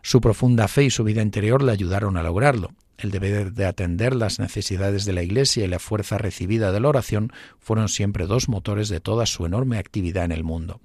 Su 0.03 0.21
profunda 0.21 0.67
fe 0.67 0.83
y 0.83 0.91
su 0.91 1.05
vida 1.05 1.23
interior 1.23 1.63
le 1.63 1.71
ayudaron 1.71 2.17
a 2.17 2.25
lograrlo. 2.25 2.73
El 2.97 3.13
deber 3.13 3.53
de 3.53 3.67
atender 3.67 4.17
las 4.17 4.41
necesidades 4.41 5.05
de 5.05 5.13
la 5.13 5.23
Iglesia 5.23 5.65
y 5.65 5.69
la 5.69 5.79
fuerza 5.79 6.19
recibida 6.19 6.73
de 6.73 6.81
la 6.81 6.89
oración 6.89 7.33
fueron 7.61 7.89
siempre 7.89 8.27
dos 8.27 8.49
motores 8.49 8.89
de 8.89 8.99
toda 8.99 9.27
su 9.27 9.47
enorme 9.47 9.79
actividad 9.79 10.25
en 10.25 10.33
el 10.33 10.43
mundo. 10.43 10.81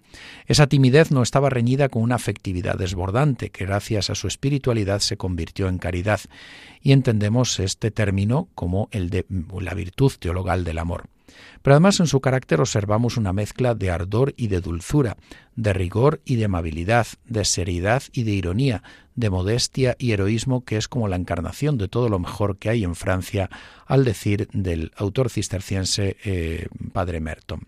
Esa 0.46 0.68
timidez 0.68 1.10
no 1.10 1.24
estaba 1.24 1.50
reñida 1.50 1.90
con 1.90 2.04
una 2.04 2.14
afectividad 2.14 2.78
desbordante, 2.78 3.50
que 3.50 3.66
gracias 3.66 4.12
a 4.12 4.16
su 4.16 4.28
espiritualidad 4.28 5.00
se 5.00 5.18
convirtió 5.18 5.68
en 5.68 5.80
caridad, 5.80 6.22
y 6.80 6.92
entendemos 6.92 7.60
este 7.60 7.90
término 7.90 8.50
como 8.54 8.88
el 8.92 9.10
de 9.10 9.26
la 9.60 9.74
virtud 9.74 10.12
teologal 10.20 10.64
del 10.64 10.78
amor. 10.78 11.10
Pero 11.62 11.76
además 11.76 12.00
en 12.00 12.08
su 12.08 12.20
carácter 12.22 12.60
observamos 12.60 13.18
una 13.18 13.34
mezcla 13.34 13.76
de 13.76 13.90
ardor 13.90 14.34
y 14.38 14.48
de 14.48 14.62
dulzura, 14.62 15.18
de 15.56 15.74
rigor 15.74 16.22
y 16.26 16.36
de 16.36 16.46
amabilidad, 16.46 17.08
de 17.26 17.46
seriedad 17.46 18.04
y 18.12 18.24
de 18.24 18.32
ironía, 18.32 18.84
de 19.16 19.30
modestia 19.30 19.96
y 20.00 20.12
heroísmo 20.12 20.64
que 20.66 20.78
es 20.78 20.88
como 20.88 21.08
la 21.08 21.16
encarnación 21.16 21.78
de 21.78 21.88
todo 21.88 22.10
lo 22.10 22.20
mejor 22.20 22.58
que 22.58 22.70
hay 22.70 22.84
en 22.84 22.96
Francia, 22.96 23.50
al 23.86 24.04
decir 24.04 24.48
del 24.54 24.92
autor 24.98 25.30
cisterciense 25.30 26.18
eh, 26.24 26.68
Padre 26.92 27.20
Merton. 27.20 27.62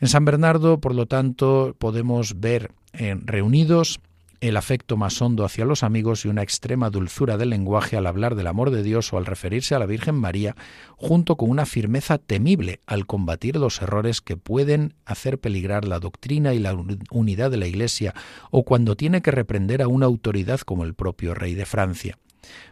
En 0.00 0.08
San 0.08 0.24
Bernardo, 0.24 0.78
por 0.78 0.94
lo 0.94 1.06
tanto, 1.06 1.74
podemos 1.78 2.38
ver 2.40 2.70
eh, 2.92 3.16
reunidos 3.24 4.00
el 4.40 4.56
afecto 4.56 4.96
más 4.96 5.20
hondo 5.20 5.44
hacia 5.44 5.64
los 5.64 5.82
amigos 5.82 6.24
y 6.24 6.28
una 6.28 6.42
extrema 6.42 6.90
dulzura 6.90 7.36
del 7.36 7.50
lenguaje 7.50 7.96
al 7.96 8.06
hablar 8.06 8.34
del 8.34 8.46
amor 8.46 8.70
de 8.70 8.82
Dios 8.82 9.12
o 9.12 9.18
al 9.18 9.26
referirse 9.26 9.74
a 9.74 9.78
la 9.78 9.86
Virgen 9.86 10.14
María, 10.14 10.54
junto 10.96 11.36
con 11.36 11.50
una 11.50 11.66
firmeza 11.66 12.18
temible 12.18 12.80
al 12.86 13.06
combatir 13.06 13.56
los 13.56 13.82
errores 13.82 14.20
que 14.20 14.36
pueden 14.36 14.94
hacer 15.04 15.38
peligrar 15.38 15.86
la 15.86 15.98
doctrina 15.98 16.54
y 16.54 16.58
la 16.58 16.76
unidad 17.10 17.50
de 17.50 17.56
la 17.56 17.66
Iglesia, 17.66 18.14
o 18.50 18.64
cuando 18.64 18.96
tiene 18.96 19.22
que 19.22 19.30
reprender 19.30 19.82
a 19.82 19.88
una 19.88 20.06
autoridad 20.06 20.60
como 20.60 20.84
el 20.84 20.94
propio 20.94 21.34
rey 21.34 21.54
de 21.54 21.66
Francia. 21.66 22.18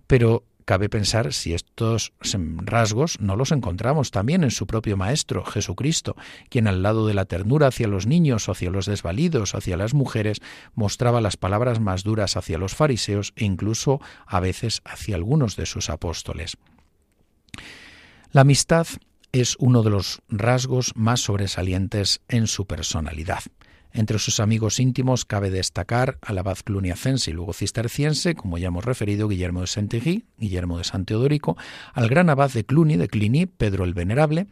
Pero 0.06 0.44
Cabe 0.66 0.88
pensar 0.88 1.32
si 1.32 1.54
estos 1.54 2.12
rasgos 2.56 3.20
no 3.20 3.36
los 3.36 3.52
encontramos 3.52 4.10
también 4.10 4.42
en 4.42 4.50
su 4.50 4.66
propio 4.66 4.96
Maestro, 4.96 5.44
Jesucristo, 5.44 6.16
quien 6.48 6.66
al 6.66 6.82
lado 6.82 7.06
de 7.06 7.14
la 7.14 7.24
ternura 7.24 7.68
hacia 7.68 7.86
los 7.86 8.08
niños, 8.08 8.48
hacia 8.48 8.70
los 8.70 8.86
desvalidos, 8.86 9.54
hacia 9.54 9.76
las 9.76 9.94
mujeres, 9.94 10.40
mostraba 10.74 11.20
las 11.20 11.36
palabras 11.36 11.78
más 11.78 12.02
duras 12.02 12.36
hacia 12.36 12.58
los 12.58 12.74
fariseos 12.74 13.32
e 13.36 13.44
incluso 13.44 14.00
a 14.26 14.40
veces 14.40 14.82
hacia 14.84 15.14
algunos 15.14 15.54
de 15.54 15.66
sus 15.66 15.88
apóstoles. 15.88 16.56
La 18.32 18.40
amistad 18.40 18.88
es 19.30 19.54
uno 19.60 19.84
de 19.84 19.90
los 19.90 20.20
rasgos 20.28 20.90
más 20.96 21.20
sobresalientes 21.20 22.22
en 22.26 22.48
su 22.48 22.66
personalidad. 22.66 23.44
Entre 23.92 24.18
sus 24.18 24.40
amigos 24.40 24.78
íntimos 24.78 25.24
cabe 25.24 25.50
destacar 25.50 26.18
al 26.22 26.38
abad 26.38 26.58
cluniacense 26.64 27.30
y 27.30 27.34
luego 27.34 27.52
cisterciense, 27.52 28.34
como 28.34 28.58
ya 28.58 28.68
hemos 28.68 28.84
referido, 28.84 29.28
Guillermo 29.28 29.62
de 29.62 29.66
Saint-Héry, 29.66 30.26
Guillermo 30.38 30.78
de 30.78 30.84
San 30.84 31.04
Teodorico, 31.04 31.56
al 31.94 32.08
gran 32.08 32.28
abad 32.28 32.50
de 32.50 32.64
Cluny, 32.64 32.96
de 32.96 33.08
Cluny, 33.08 33.46
Pedro 33.46 33.84
el 33.84 33.94
Venerable, 33.94 34.48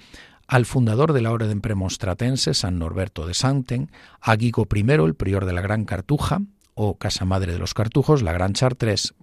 al 0.47 0.67
fundador 0.67 1.13
de 1.13 1.23
la 1.23 1.33
orden 1.33 1.61
premonstratense, 1.61 2.55
San 2.55 2.79
Norberto 2.79 3.27
de 3.27 3.35
Santen, 3.35 3.91
a 4.21 4.37
Guigo 4.37 4.67
I, 4.73 4.81
el 4.93 5.15
prior 5.15 5.47
de 5.47 5.53
la 5.53 5.61
Gran 5.61 5.85
Cartuja, 5.85 6.43
o 6.75 6.99
Casa 6.99 7.25
Madre 7.25 7.53
de 7.53 7.59
los 7.59 7.75
Cartujos, 7.75 8.23
la 8.23 8.33
Gran 8.33 8.53
Chartres, 8.53 9.15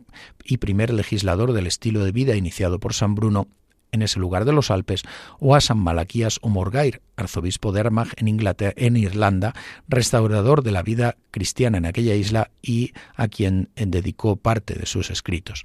y 0.44 0.58
primer 0.58 0.94
legislador 0.94 1.53
del 1.53 1.68
estilo 1.68 2.03
de 2.03 2.12
vida 2.12 2.36
iniciado 2.36 2.80
por 2.80 2.94
San 2.94 3.15
Bruno 3.15 3.48
en 3.92 4.02
ese 4.02 4.20
lugar 4.20 4.46
de 4.46 4.54
los 4.54 4.72
Alpes, 4.72 5.04
o 5.40 5.56
a 5.56 5.62
San 5.62 5.80
Malaquías 5.80 6.40
o 6.42 6.50
Morgair, 6.50 7.02
arzobispo 7.16 7.72
de 7.72 7.82
Armagh 7.82 8.10
en, 8.18 8.28
en 8.28 8.98
Irlanda, 8.98 9.54
restaurador 9.88 10.64
de 10.64 10.72
la 10.72 10.84
vida 10.84 11.18
cristiana 11.32 11.78
en 11.78 11.86
aquella 11.86 12.16
isla 12.16 12.52
y 12.62 12.94
a 13.16 13.28
quien 13.28 13.70
dedicó 13.76 14.36
parte 14.36 14.76
de 14.76 14.86
sus 14.86 15.10
escritos. 15.10 15.64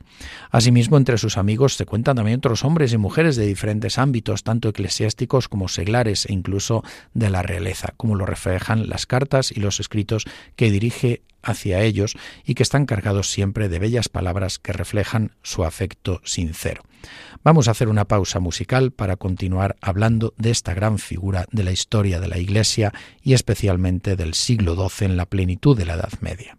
Asimismo, 0.50 0.97
entre 0.97 1.18
sus 1.18 1.37
amigos 1.38 1.75
se 1.75 1.87
cuentan 1.87 2.16
también 2.16 2.38
otros 2.38 2.64
hombres 2.64 2.92
y 2.92 2.99
mujeres 2.99 3.37
de 3.37 3.47
diferentes 3.47 3.99
ámbitos, 3.99 4.42
tanto 4.42 4.68
eclesiásticos 4.68 5.49
como 5.49 5.68
seglares 5.68 6.26
e 6.26 6.33
incluso 6.33 6.83
de 7.14 7.30
la 7.30 7.42
realeza, 7.42 7.95
como 7.97 8.14
lo 8.14 8.26
reflejan 8.26 8.88
las 8.88 9.06
cartas 9.06 9.52
y 9.52 9.61
los 9.61 9.80
escritos 9.80 10.25
que 10.56 10.71
dirige 10.71 11.23
hacia 11.46 11.80
ellos 11.80 12.16
y 12.44 12.54
que 12.54 12.62
están 12.62 12.86
cargados 12.86 13.30
siempre 13.30 13.68
de 13.68 13.78
bellas 13.78 14.08
palabras 14.08 14.58
que 14.58 14.72
reflejan 14.72 15.32
su 15.42 15.64
afecto 15.64 16.20
sincero. 16.24 16.82
Vamos 17.42 17.68
a 17.68 17.70
hacer 17.70 17.88
una 17.88 18.06
pausa 18.06 18.40
musical 18.40 18.90
para 18.90 19.16
continuar 19.16 19.76
hablando 19.80 20.34
de 20.36 20.50
esta 20.50 20.74
gran 20.74 20.98
figura 20.98 21.46
de 21.52 21.62
la 21.64 21.72
historia 21.72 22.20
de 22.20 22.28
la 22.28 22.38
Iglesia 22.38 22.92
y 23.22 23.34
especialmente 23.34 24.16
del 24.16 24.34
siglo 24.34 24.74
XII 24.74 25.06
en 25.06 25.16
la 25.16 25.26
plenitud 25.26 25.76
de 25.76 25.86
la 25.86 25.94
Edad 25.94 26.12
Media. 26.20 26.58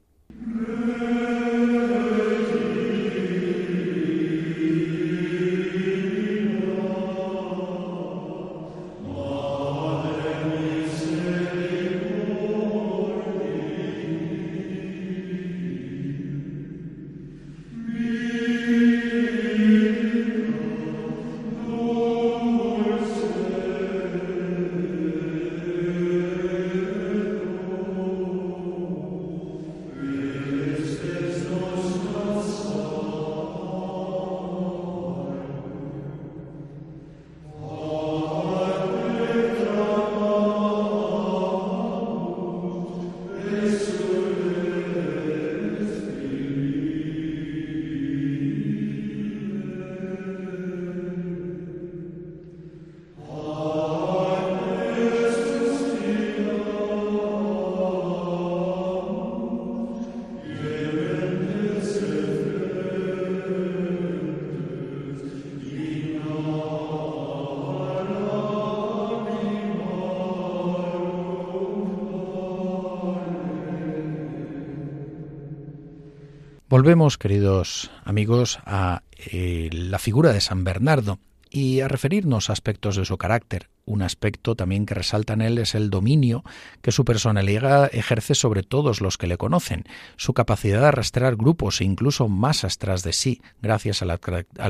Volvemos, 76.78 77.18
queridos 77.18 77.90
amigos, 78.06 78.60
a 78.64 79.02
eh, 79.18 79.68
la 79.72 79.98
figura 79.98 80.32
de 80.32 80.42
San 80.42 80.64
Bernardo 80.64 81.18
y 81.50 81.80
a 81.80 81.88
referirnos 81.88 82.52
a 82.52 82.54
aspectos 82.54 82.98
de 82.98 83.06
su 83.06 83.18
carácter. 83.18 83.68
Un 83.88 84.02
aspecto 84.02 84.54
también 84.54 84.86
que 84.86 84.96
resalta 84.96 85.32
en 85.32 85.42
él 85.42 85.58
es 85.60 85.74
el 85.74 85.90
dominio 85.90 86.44
que 86.82 86.92
su 86.92 87.06
personalidad 87.06 87.90
ejerce 87.96 88.36
sobre 88.36 88.62
todos 88.62 89.00
los 89.00 89.18
que 89.18 89.28
le 89.28 89.38
conocen, 89.38 89.86
su 90.18 90.34
capacidad 90.34 90.82
de 90.82 90.88
arrastrar 90.88 91.38
grupos 91.38 91.80
e 91.80 91.86
incluso 91.86 92.28
masas 92.28 92.80
tras 92.80 93.02
de 93.04 93.14
sí, 93.14 93.42
gracias 93.62 94.02
al, 94.02 94.12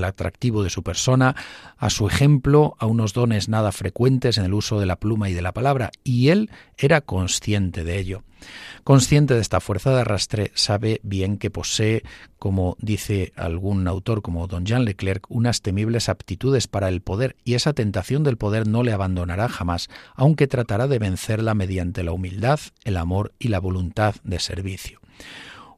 atractivo 0.04 0.62
de 0.62 0.70
su 0.70 0.84
persona, 0.84 1.36
a 1.78 1.90
su 1.90 2.08
ejemplo, 2.08 2.76
a 2.78 2.86
unos 2.86 3.14
dones 3.14 3.50
nada 3.50 3.72
frecuentes 3.72 4.38
en 4.38 4.46
el 4.46 4.54
uso 4.54 4.80
de 4.80 4.86
la 4.86 4.98
pluma 4.98 5.32
y 5.32 5.34
de 5.34 5.42
la 5.42 5.52
palabra, 5.52 5.90
y 6.04 6.30
él 6.30 6.52
era 6.78 7.02
consciente 7.02 7.84
de 7.84 7.98
ello. 7.98 8.24
Consciente 8.84 9.34
de 9.34 9.42
esta 9.42 9.60
fuerza 9.60 9.92
de 9.92 10.02
arrastre, 10.02 10.52
sabe 10.54 11.02
bien 11.04 11.38
que 11.38 11.50
posee, 11.50 12.04
como 12.40 12.78
dice 12.80 13.34
algún 13.36 13.88
autor 13.88 14.22
como 14.22 14.48
don 14.48 14.66
Jean 14.66 14.86
Leclerc, 14.86 15.26
unas 15.30 15.62
temibles 15.62 16.08
aptitudes 16.08 16.68
para 16.68 16.88
el 16.88 17.02
poder 17.02 17.36
y 17.44 17.56
esa 17.56 17.74
tentación 17.74 18.24
del 18.24 18.38
poder 18.38 18.68
no 18.68 18.84
le 18.84 18.94
abandonará 19.08 19.48
jamás, 19.48 19.88
aunque 20.16 20.48
tratará 20.48 20.88
de 20.88 21.00
vencerla 21.00 21.54
mediante 21.54 22.04
la 22.04 22.12
humildad, 22.12 22.60
el 22.84 22.98
amor 22.98 23.34
y 23.40 23.48
la 23.48 23.60
voluntad 23.60 24.16
de 24.24 24.40
servicio. 24.40 25.00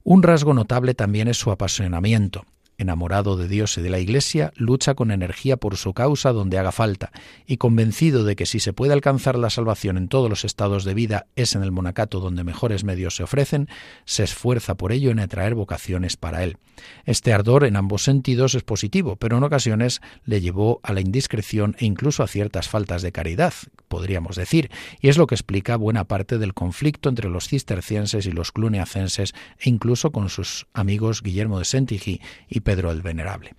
Un 0.03 0.23
rasgo 0.23 0.55
notable 0.55 0.95
también 0.95 1.27
es 1.27 1.37
su 1.37 1.51
apasionamiento 1.51 2.45
enamorado 2.79 3.37
de 3.37 3.47
Dios 3.47 3.77
y 3.77 3.81
de 3.81 3.91
la 3.91 3.99
Iglesia, 3.99 4.51
lucha 4.55 4.95
con 4.95 5.11
energía 5.11 5.57
por 5.57 5.77
su 5.77 5.93
causa 5.93 6.31
donde 6.31 6.57
haga 6.57 6.71
falta, 6.71 7.11
y 7.45 7.57
convencido 7.57 8.23
de 8.23 8.35
que 8.35 8.47
si 8.47 8.59
se 8.59 8.73
puede 8.73 8.93
alcanzar 8.93 9.37
la 9.37 9.51
salvación 9.51 9.97
en 9.97 10.07
todos 10.07 10.29
los 10.29 10.45
estados 10.45 10.85
de 10.85 10.93
vida 10.93 11.27
es 11.35 11.55
en 11.55 11.63
el 11.63 11.71
monacato 11.71 12.19
donde 12.19 12.43
mejores 12.43 12.83
medios 12.83 13.15
se 13.15 13.23
ofrecen, 13.23 13.67
se 14.05 14.23
esfuerza 14.23 14.75
por 14.75 14.91
ello 14.91 15.11
en 15.11 15.19
atraer 15.19 15.53
vocaciones 15.53 16.17
para 16.17 16.43
él. 16.43 16.57
Este 17.05 17.33
ardor 17.33 17.65
en 17.65 17.75
ambos 17.75 18.03
sentidos 18.03 18.55
es 18.55 18.63
positivo, 18.63 19.17
pero 19.17 19.37
en 19.37 19.43
ocasiones 19.43 20.01
le 20.23 20.41
llevó 20.41 20.79
a 20.81 20.93
la 20.93 21.01
indiscreción 21.01 21.75
e 21.79 21.85
incluso 21.85 22.23
a 22.23 22.27
ciertas 22.27 22.69
faltas 22.69 23.01
de 23.01 23.11
caridad, 23.11 23.53
podríamos 23.89 24.37
decir, 24.37 24.71
y 25.01 25.09
es 25.09 25.17
lo 25.17 25.27
que 25.27 25.35
explica 25.35 25.75
buena 25.75 26.05
parte 26.05 26.37
del 26.37 26.53
conflicto 26.53 27.09
entre 27.09 27.29
los 27.29 27.47
cistercienses 27.49 28.25
y 28.25 28.31
los 28.31 28.51
cluniacenses 28.51 29.33
e 29.59 29.69
incluso 29.69 30.11
con 30.11 30.29
sus 30.29 30.67
amigos 30.73 31.21
Guillermo 31.21 31.59
de 31.59 31.65
Sentigi 31.65 32.21
y 32.47 32.61
Pedro 32.69 32.91
el 32.91 33.01
Venerable. 33.01 33.55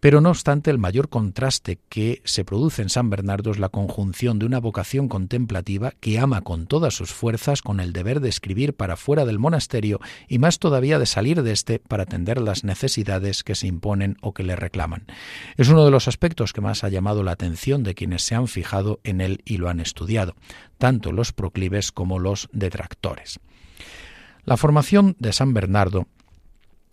Pero 0.00 0.20
no 0.20 0.30
obstante, 0.30 0.72
el 0.72 0.78
mayor 0.78 1.08
contraste 1.08 1.78
que 1.88 2.20
se 2.24 2.44
produce 2.44 2.82
en 2.82 2.88
San 2.88 3.08
Bernardo 3.08 3.52
es 3.52 3.60
la 3.60 3.68
conjunción 3.68 4.40
de 4.40 4.46
una 4.46 4.58
vocación 4.58 5.06
contemplativa 5.06 5.92
que 6.00 6.18
ama 6.18 6.40
con 6.40 6.66
todas 6.66 6.92
sus 6.92 7.12
fuerzas 7.12 7.62
con 7.62 7.78
el 7.78 7.92
deber 7.92 8.18
de 8.18 8.28
escribir 8.28 8.74
para 8.74 8.96
fuera 8.96 9.24
del 9.24 9.38
monasterio 9.38 10.00
y 10.26 10.40
más 10.40 10.58
todavía 10.58 10.98
de 10.98 11.06
salir 11.06 11.44
de 11.44 11.52
éste 11.52 11.78
para 11.78 12.02
atender 12.02 12.40
las 12.40 12.64
necesidades 12.64 13.44
que 13.44 13.54
se 13.54 13.68
imponen 13.68 14.16
o 14.20 14.34
que 14.34 14.42
le 14.42 14.56
reclaman. 14.56 15.06
Es 15.56 15.68
uno 15.68 15.84
de 15.84 15.92
los 15.92 16.08
aspectos 16.08 16.52
que 16.52 16.60
más 16.60 16.82
ha 16.82 16.88
llamado 16.88 17.22
la 17.22 17.30
atención 17.30 17.84
de 17.84 17.94
quienes 17.94 18.24
se 18.24 18.34
han 18.34 18.48
fijado 18.48 18.98
en 19.04 19.20
él 19.20 19.42
y 19.44 19.58
lo 19.58 19.68
han 19.68 19.78
estudiado, 19.78 20.34
tanto 20.76 21.12
los 21.12 21.32
proclives 21.32 21.92
como 21.92 22.18
los 22.18 22.48
detractores. 22.50 23.38
La 24.44 24.56
formación 24.56 25.14
de 25.20 25.32
San 25.32 25.54
Bernardo 25.54 26.08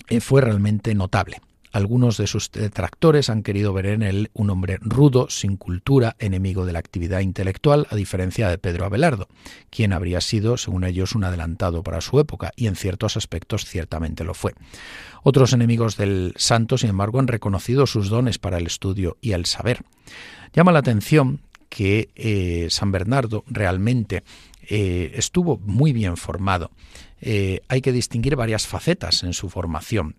eh, 0.09 0.21
fue 0.21 0.41
realmente 0.41 0.95
notable. 0.95 1.41
Algunos 1.77 2.17
de 2.17 2.25
sus 2.25 2.49
detractores 2.51 3.29
han 3.29 3.43
querido 3.43 3.71
ver 3.71 3.85
en 3.85 4.01
él 4.01 4.31
un 4.33 4.49
hombre 4.49 4.79
rudo, 4.81 5.29
sin 5.29 5.57
cultura, 5.57 6.15
enemigo 6.17 6.65
de 6.65 6.73
la 6.73 6.79
actividad 6.79 7.19
intelectual, 7.19 7.85
a 7.91 7.95
diferencia 7.95 8.49
de 8.49 8.57
Pedro 8.57 8.85
Abelardo, 8.85 9.27
quien 9.69 9.93
habría 9.93 10.19
sido, 10.19 10.57
según 10.57 10.85
ellos, 10.85 11.13
un 11.13 11.23
adelantado 11.23 11.83
para 11.83 12.01
su 12.01 12.19
época, 12.19 12.51
y 12.55 12.65
en 12.65 12.75
ciertos 12.75 13.15
aspectos 13.15 13.65
ciertamente 13.65 14.23
lo 14.23 14.33
fue. 14.33 14.55
Otros 15.21 15.53
enemigos 15.53 15.97
del 15.97 16.33
santo, 16.35 16.79
sin 16.79 16.89
embargo, 16.89 17.19
han 17.19 17.27
reconocido 17.27 17.85
sus 17.85 18.09
dones 18.09 18.39
para 18.39 18.57
el 18.57 18.65
estudio 18.65 19.17
y 19.21 19.33
el 19.33 19.45
saber. 19.45 19.83
Llama 20.53 20.71
la 20.71 20.79
atención 20.79 21.41
que 21.69 22.09
eh, 22.15 22.69
San 22.71 22.91
Bernardo 22.91 23.43
realmente 23.45 24.23
eh, 24.67 25.11
estuvo 25.13 25.59
muy 25.59 25.93
bien 25.93 26.17
formado. 26.17 26.71
Eh, 27.21 27.61
hay 27.67 27.81
que 27.81 27.91
distinguir 27.91 28.35
varias 28.35 28.65
facetas 28.65 29.21
en 29.21 29.33
su 29.33 29.49
formación. 29.49 30.15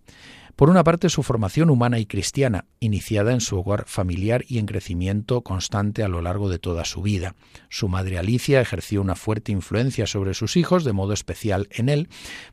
Por 0.58 0.70
una 0.70 0.82
parte, 0.82 1.08
su 1.08 1.22
formación 1.22 1.70
humana 1.70 2.00
y 2.00 2.06
cristiana, 2.06 2.64
iniciada 2.80 3.32
en 3.32 3.40
su 3.40 3.56
hogar 3.56 3.84
familiar 3.86 4.44
y 4.48 4.58
en 4.58 4.66
crecimiento 4.66 5.42
constante 5.42 6.02
a 6.02 6.08
lo 6.08 6.20
largo 6.20 6.48
de 6.48 6.58
toda 6.58 6.84
su 6.84 7.00
vida. 7.00 7.36
Su 7.68 7.86
madre 7.86 8.18
Alicia 8.18 8.60
ejerció 8.60 9.00
una 9.00 9.14
fuerte 9.14 9.52
influencia 9.52 10.08
sobre 10.08 10.34
sus 10.34 10.56
hijos, 10.56 10.82
de 10.82 10.92
modo 10.92 11.12
especial 11.12 11.68
en 11.70 11.88
él, 11.88 12.08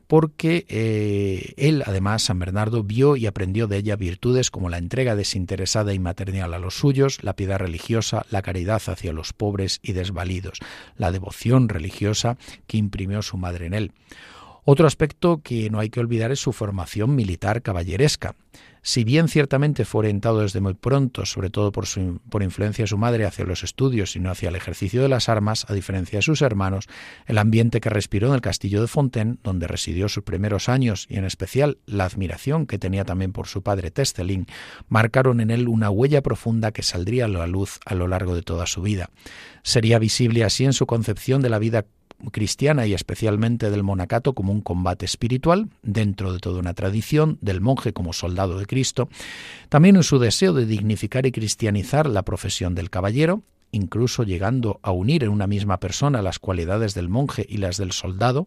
porque 0.06 0.66
eh, 0.68 1.54
él, 1.56 1.82
además, 1.84 2.22
San 2.22 2.38
Bernardo, 2.38 2.84
vio 2.84 3.16
y 3.16 3.26
aprendió 3.26 3.66
de 3.66 3.78
ella 3.78 3.96
virtudes 3.96 4.52
como 4.52 4.68
la 4.68 4.78
entrega 4.78 5.16
desinteresada 5.16 5.92
y 5.92 5.98
maternal 5.98 6.54
a 6.54 6.60
los 6.60 6.78
suyos, 6.78 7.24
la 7.24 7.34
piedad 7.34 7.58
religiosa, 7.58 8.24
la 8.30 8.42
caridad 8.42 8.80
hacia 8.86 9.12
los 9.12 9.32
pobres 9.32 9.80
y 9.82 9.94
desvalidos, 9.94 10.60
la 10.96 11.10
devoción 11.10 11.68
religiosa 11.68 12.38
que 12.68 12.76
imprimió 12.76 13.20
su 13.22 13.36
madre 13.36 13.66
en 13.66 13.74
él. 13.74 13.92
Otro 14.68 14.88
aspecto 14.88 15.42
que 15.44 15.70
no 15.70 15.78
hay 15.78 15.90
que 15.90 16.00
olvidar 16.00 16.32
es 16.32 16.40
su 16.40 16.52
formación 16.52 17.14
militar 17.14 17.62
caballeresca. 17.62 18.34
Si 18.82 19.04
bien 19.04 19.28
ciertamente 19.28 19.84
fue 19.84 20.00
orientado 20.00 20.40
desde 20.40 20.60
muy 20.60 20.74
pronto, 20.74 21.24
sobre 21.24 21.50
todo 21.50 21.70
por, 21.70 21.86
su, 21.86 22.20
por 22.28 22.42
influencia 22.42 22.82
de 22.82 22.88
su 22.88 22.98
madre, 22.98 23.26
hacia 23.26 23.44
los 23.44 23.62
estudios 23.62 24.16
y 24.16 24.18
no 24.18 24.28
hacia 24.28 24.48
el 24.48 24.56
ejercicio 24.56 25.02
de 25.02 25.08
las 25.08 25.28
armas, 25.28 25.66
a 25.68 25.72
diferencia 25.72 26.18
de 26.18 26.22
sus 26.22 26.42
hermanos, 26.42 26.88
el 27.26 27.38
ambiente 27.38 27.80
que 27.80 27.90
respiró 27.90 28.26
en 28.26 28.34
el 28.34 28.40
castillo 28.40 28.80
de 28.80 28.88
Fontaine, 28.88 29.36
donde 29.44 29.68
residió 29.68 30.08
sus 30.08 30.24
primeros 30.24 30.68
años 30.68 31.06
y 31.08 31.16
en 31.16 31.26
especial 31.26 31.78
la 31.86 32.04
admiración 32.04 32.66
que 32.66 32.80
tenía 32.80 33.04
también 33.04 33.30
por 33.30 33.46
su 33.46 33.62
padre 33.62 33.92
Testelín, 33.92 34.46
marcaron 34.88 35.40
en 35.40 35.52
él 35.52 35.68
una 35.68 35.90
huella 35.90 36.22
profunda 36.22 36.72
que 36.72 36.82
saldría 36.82 37.26
a 37.26 37.28
la 37.28 37.46
luz 37.46 37.78
a 37.86 37.94
lo 37.94 38.08
largo 38.08 38.34
de 38.34 38.42
toda 38.42 38.66
su 38.66 38.82
vida. 38.82 39.10
Sería 39.62 40.00
visible 40.00 40.42
así 40.42 40.64
en 40.64 40.72
su 40.72 40.86
concepción 40.86 41.40
de 41.40 41.50
la 41.50 41.60
vida 41.60 41.86
cristiana 42.30 42.86
y 42.86 42.94
especialmente 42.94 43.70
del 43.70 43.82
monacato 43.82 44.34
como 44.34 44.52
un 44.52 44.60
combate 44.60 45.04
espiritual 45.04 45.68
dentro 45.82 46.32
de 46.32 46.38
toda 46.38 46.60
una 46.60 46.74
tradición, 46.74 47.38
del 47.40 47.60
monje 47.60 47.92
como 47.92 48.12
soldado 48.12 48.58
de 48.58 48.66
Cristo, 48.66 49.08
también 49.68 49.96
en 49.96 50.02
su 50.02 50.18
deseo 50.18 50.52
de 50.52 50.66
dignificar 50.66 51.26
y 51.26 51.32
cristianizar 51.32 52.06
la 52.06 52.22
profesión 52.22 52.74
del 52.74 52.90
caballero, 52.90 53.42
incluso 53.72 54.22
llegando 54.22 54.80
a 54.82 54.92
unir 54.92 55.24
en 55.24 55.30
una 55.30 55.46
misma 55.46 55.78
persona 55.78 56.22
las 56.22 56.38
cualidades 56.38 56.94
del 56.94 57.08
monje 57.08 57.44
y 57.48 57.58
las 57.58 57.76
del 57.76 57.92
soldado, 57.92 58.46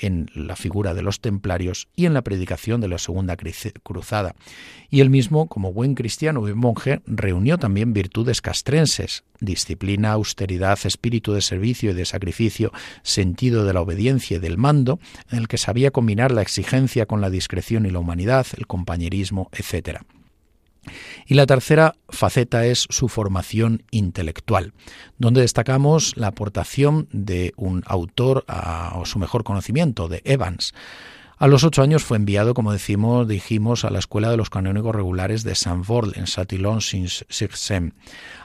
en 0.00 0.28
la 0.34 0.56
figura 0.56 0.94
de 0.94 1.02
los 1.02 1.20
templarios 1.20 1.88
y 1.94 2.06
en 2.06 2.14
la 2.14 2.22
predicación 2.22 2.80
de 2.80 2.88
la 2.88 2.98
Segunda 2.98 3.36
Cruzada. 3.36 4.34
Y 4.90 5.00
él 5.00 5.10
mismo, 5.10 5.46
como 5.46 5.72
buen 5.72 5.94
cristiano 5.94 6.46
y 6.48 6.54
monje, 6.54 7.00
reunió 7.06 7.58
también 7.58 7.92
virtudes 7.92 8.40
castrenses, 8.40 9.24
disciplina, 9.40 10.12
austeridad, 10.12 10.78
espíritu 10.84 11.32
de 11.32 11.42
servicio 11.42 11.92
y 11.92 11.94
de 11.94 12.04
sacrificio, 12.04 12.72
sentido 13.02 13.64
de 13.64 13.72
la 13.72 13.80
obediencia 13.80 14.36
y 14.36 14.40
del 14.40 14.58
mando, 14.58 14.98
en 15.30 15.38
el 15.38 15.48
que 15.48 15.58
sabía 15.58 15.90
combinar 15.90 16.32
la 16.32 16.42
exigencia 16.42 17.06
con 17.06 17.20
la 17.20 17.30
discreción 17.30 17.86
y 17.86 17.90
la 17.90 18.00
humanidad, 18.00 18.46
el 18.56 18.66
compañerismo, 18.66 19.48
etc. 19.52 20.00
Y 21.26 21.34
la 21.34 21.46
tercera 21.46 21.94
faceta 22.08 22.66
es 22.66 22.86
su 22.90 23.08
formación 23.08 23.82
intelectual, 23.90 24.72
donde 25.18 25.40
destacamos 25.40 26.16
la 26.16 26.28
aportación 26.28 27.08
de 27.12 27.52
un 27.56 27.82
autor 27.86 28.44
a, 28.48 29.00
su 29.04 29.18
mejor 29.18 29.44
conocimiento, 29.44 30.08
de 30.08 30.22
Evans. 30.24 30.74
A 31.36 31.48
los 31.48 31.64
ocho 31.64 31.82
años 31.82 32.04
fue 32.04 32.16
enviado, 32.16 32.54
como 32.54 32.72
decimos, 32.72 33.26
dijimos, 33.26 33.84
a 33.84 33.90
la 33.90 33.98
Escuela 33.98 34.30
de 34.30 34.36
los 34.36 34.50
Canónigos 34.50 34.94
Regulares 34.94 35.42
de 35.42 35.54
Saint-Vord, 35.54 36.16
en 36.16 36.24
Châtillon-sur-Seine. 36.24 37.92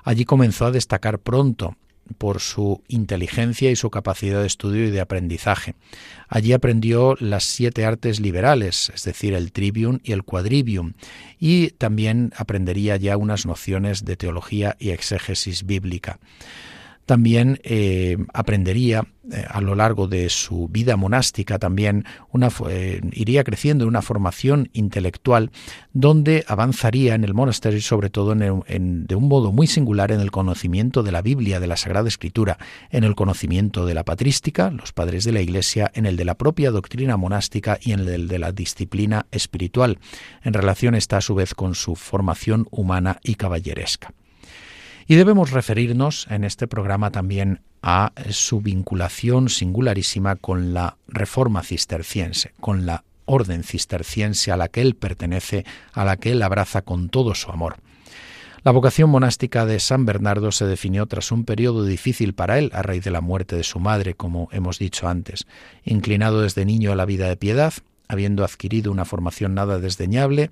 Allí 0.04 0.25
comenzó 0.25 0.65
a 0.65 0.71
destacar 0.71 1.19
pronto 1.19 1.75
por 2.17 2.39
su 2.39 2.84
inteligencia 2.88 3.72
y 3.72 3.76
su 3.76 3.89
capacidad 3.89 4.41
de 4.41 4.48
estudio 4.48 4.86
y 4.86 4.91
de 4.91 5.02
aprendizaje. 5.02 5.76
Allí 6.28 6.54
aprendió 6.54 7.15
las 7.19 7.43
siete 7.43 7.86
artes 7.86 8.19
liberales, 8.19 8.91
es 8.93 9.04
decir, 9.04 9.34
el 9.34 9.52
trivium 9.52 10.00
y 10.04 10.12
el 10.12 10.24
quadrivium, 10.24 10.93
y 11.39 11.72
también 11.72 12.34
aprendería 12.36 12.98
ya 12.98 13.17
unas 13.17 13.45
nociones 13.45 14.06
de 14.06 14.15
teología 14.15 14.76
y 14.80 14.89
exégesis 14.89 15.65
bíblica. 15.65 16.19
También 17.10 17.60
eh, 17.63 18.17
aprendería 18.36 19.04
eh, 19.32 19.43
a 19.50 19.62
lo 19.62 19.74
largo 19.74 20.08
de 20.08 20.30
su 20.30 20.67
vida 20.67 20.95
monástica, 20.95 21.58
también 21.58 22.06
una, 22.32 22.52
eh, 22.69 23.02
iría 23.13 23.43
creciendo 23.43 23.84
en 23.84 23.88
una 23.88 24.04
formación 24.04 24.69
intelectual 24.74 25.50
donde 25.91 26.45
avanzaría 26.48 27.15
en 27.15 27.24
el 27.24 27.34
monasterio, 27.34 27.82
sobre 27.82 28.12
todo 28.12 28.34
en, 28.34 29.08
de 29.08 29.15
un 29.15 29.28
modo 29.28 29.52
muy 29.52 29.65
singular 29.65 30.12
en 30.12 30.19
el 30.19 30.30
conocimiento 30.30 31.02
de 31.02 31.12
la 31.12 31.24
Biblia, 31.24 31.60
de 31.60 31.65
la 31.65 31.78
Sagrada 31.78 32.08
Escritura, 32.08 32.60
en 32.91 33.04
el 33.04 33.15
conocimiento 33.15 33.88
de 33.88 33.95
la 33.95 34.06
patrística, 34.06 34.69
los 34.69 34.93
padres 34.93 35.24
de 35.24 35.32
la 35.32 35.41
Iglesia, 35.41 35.89
en 35.95 36.06
el 36.06 36.15
de 36.15 36.26
la 36.26 36.36
propia 36.36 36.69
doctrina 36.69 37.17
monástica 37.17 37.80
y 37.82 37.93
en 37.93 38.02
el 38.02 38.28
de 38.28 38.38
la 38.38 38.52
disciplina 38.52 39.26
espiritual. 39.32 39.98
En 40.43 40.54
relación 40.54 40.93
está 40.93 41.17
a 41.17 41.22
su 41.22 41.34
vez 41.34 41.56
con 41.56 41.74
su 41.74 41.95
formación 41.95 42.67
humana 42.69 43.17
y 43.24 43.34
caballeresca. 43.34 44.13
Y 45.10 45.15
debemos 45.15 45.50
referirnos 45.50 46.28
en 46.30 46.43
este 46.43 46.67
programa 46.67 47.10
también 47.10 47.62
a 47.82 48.12
su 48.30 48.62
vinculación 48.62 49.50
singularísima 49.50 50.36
con 50.36 50.76
la 50.76 50.98
reforma 51.08 51.63
cisterciense, 51.63 52.52
con 52.60 52.86
la 52.86 53.04
orden 53.26 53.63
cisterciense 53.63 54.52
a 54.52 54.58
la 54.58 54.67
que 54.67 54.82
él 54.82 54.93
pertenece, 54.93 55.65
a 55.93 56.06
la 56.06 56.17
que 56.17 56.34
él 56.34 56.43
abraza 56.43 56.84
con 56.84 57.10
todo 57.10 57.34
su 57.34 57.50
amor. 57.50 57.78
La 58.62 58.72
vocación 58.72 59.10
monástica 59.10 59.65
de 59.65 59.80
San 59.80 60.06
Bernardo 60.06 60.52
se 60.52 60.67
definió 60.67 61.08
tras 61.08 61.32
un 61.32 61.43
periodo 61.43 61.86
difícil 61.86 62.36
para 62.36 62.60
él 62.60 62.69
a 62.76 62.84
raíz 62.84 63.04
de 63.04 63.10
la 63.10 63.22
muerte 63.22 63.56
de 63.56 63.63
su 63.63 63.80
madre, 63.80 64.13
como 64.13 64.48
hemos 64.52 64.78
dicho 64.78 65.08
antes. 65.08 65.48
Inclinado 65.86 66.43
desde 66.43 66.65
niño 66.65 66.91
a 66.91 66.95
la 66.95 67.06
vida 67.06 67.28
de 67.28 67.36
piedad, 67.36 67.74
habiendo 68.10 68.43
adquirido 68.43 68.91
una 68.91 69.06
formación 69.06 69.54
nada 69.54 69.80
desdeñable, 69.80 70.50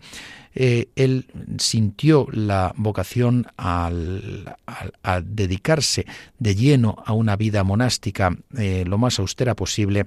eh, 0.54 0.89
él 0.96 1.26
sintió 1.58 2.28
la 2.32 2.74
vocación 2.78 3.48
al, 3.58 4.56
a 5.04 5.22
dedicarse 5.22 6.06
de 6.39 6.56
lleno 6.56 7.04
a 7.06 7.13
una 7.13 7.36
vida 7.36 7.63
monástica 7.63 8.38
eh, 8.58 8.86
lo 8.88 8.98
más 8.98 9.20
austera 9.20 9.56
posible 9.56 10.06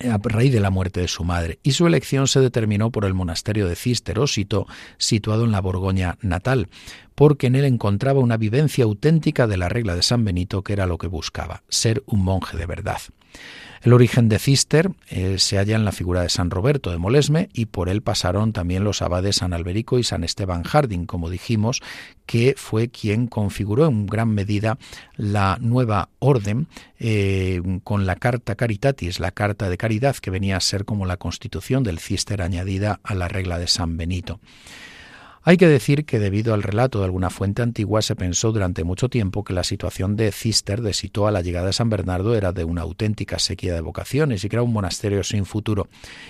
a 0.00 0.18
raíz 0.22 0.52
de 0.52 0.60
la 0.60 0.70
muerte 0.70 1.00
de 1.00 1.08
su 1.08 1.22
madre, 1.22 1.60
y 1.62 1.72
su 1.72 1.86
elección 1.86 2.26
se 2.26 2.40
determinó 2.40 2.90
por 2.90 3.04
el 3.04 3.14
monasterio 3.14 3.68
de 3.68 3.76
Cisterósito, 3.76 4.66
situado 4.98 5.44
en 5.44 5.52
la 5.52 5.60
Borgoña 5.60 6.18
natal, 6.20 6.68
porque 7.14 7.46
en 7.46 7.54
él 7.54 7.64
encontraba 7.64 8.18
una 8.18 8.36
vivencia 8.36 8.84
auténtica 8.84 9.46
de 9.46 9.56
la 9.56 9.68
regla 9.68 9.94
de 9.94 10.02
San 10.02 10.24
Benito, 10.24 10.62
que 10.62 10.72
era 10.72 10.86
lo 10.86 10.98
que 10.98 11.06
buscaba, 11.06 11.62
ser 11.68 12.02
un 12.06 12.24
monje 12.24 12.56
de 12.56 12.66
verdad. 12.66 12.98
El 13.84 13.92
origen 13.92 14.30
de 14.30 14.38
Cister 14.38 14.92
eh, 15.10 15.38
se 15.38 15.58
halla 15.58 15.76
en 15.76 15.84
la 15.84 15.92
figura 15.92 16.22
de 16.22 16.30
San 16.30 16.48
Roberto 16.48 16.90
de 16.90 16.96
Molesme 16.96 17.50
y 17.52 17.66
por 17.66 17.90
él 17.90 18.00
pasaron 18.00 18.54
también 18.54 18.82
los 18.82 19.02
abades 19.02 19.36
San 19.36 19.52
Alberico 19.52 19.98
y 19.98 20.04
San 20.04 20.24
Esteban 20.24 20.62
Harding, 20.62 21.04
como 21.04 21.28
dijimos, 21.28 21.82
que 22.24 22.54
fue 22.56 22.88
quien 22.88 23.26
configuró 23.26 23.84
en 23.84 24.06
gran 24.06 24.30
medida 24.30 24.78
la 25.18 25.58
nueva 25.60 26.08
orden 26.18 26.66
eh, 26.98 27.60
con 27.84 28.06
la 28.06 28.16
Carta 28.16 28.54
Caritatis, 28.54 29.20
la 29.20 29.32
Carta 29.32 29.68
de 29.68 29.76
Caridad, 29.76 30.16
que 30.16 30.30
venía 30.30 30.56
a 30.56 30.60
ser 30.60 30.86
como 30.86 31.04
la 31.04 31.18
constitución 31.18 31.82
del 31.82 31.98
Cister 31.98 32.40
añadida 32.40 33.00
a 33.02 33.14
la 33.14 33.28
regla 33.28 33.58
de 33.58 33.66
San 33.66 33.98
Benito. 33.98 34.40
Hay 35.46 35.58
que 35.58 35.68
decir 35.68 36.06
que 36.06 36.18
debido 36.18 36.54
al 36.54 36.62
relato 36.62 37.00
de 37.00 37.04
alguna 37.04 37.28
fuente 37.28 37.60
antigua 37.60 38.00
se 38.00 38.16
pensó 38.16 38.50
durante 38.50 38.82
mucho 38.82 39.10
tiempo 39.10 39.44
que 39.44 39.52
la 39.52 39.62
situación 39.62 40.16
de 40.16 40.32
Cister 40.32 40.80
de 40.80 40.94
Sito 40.94 41.26
a 41.26 41.30
la 41.30 41.42
llegada 41.42 41.66
de 41.66 41.74
San 41.74 41.90
Bernardo 41.90 42.34
era 42.34 42.52
de 42.52 42.64
una 42.64 42.80
auténtica 42.80 43.38
sequía 43.38 43.74
de 43.74 43.82
vocaciones 43.82 44.42
y 44.42 44.48
que 44.48 44.56
era 44.56 44.62
un 44.62 44.72
monasterio 44.72 45.22
sin 45.22 45.44
futuro 45.44 45.86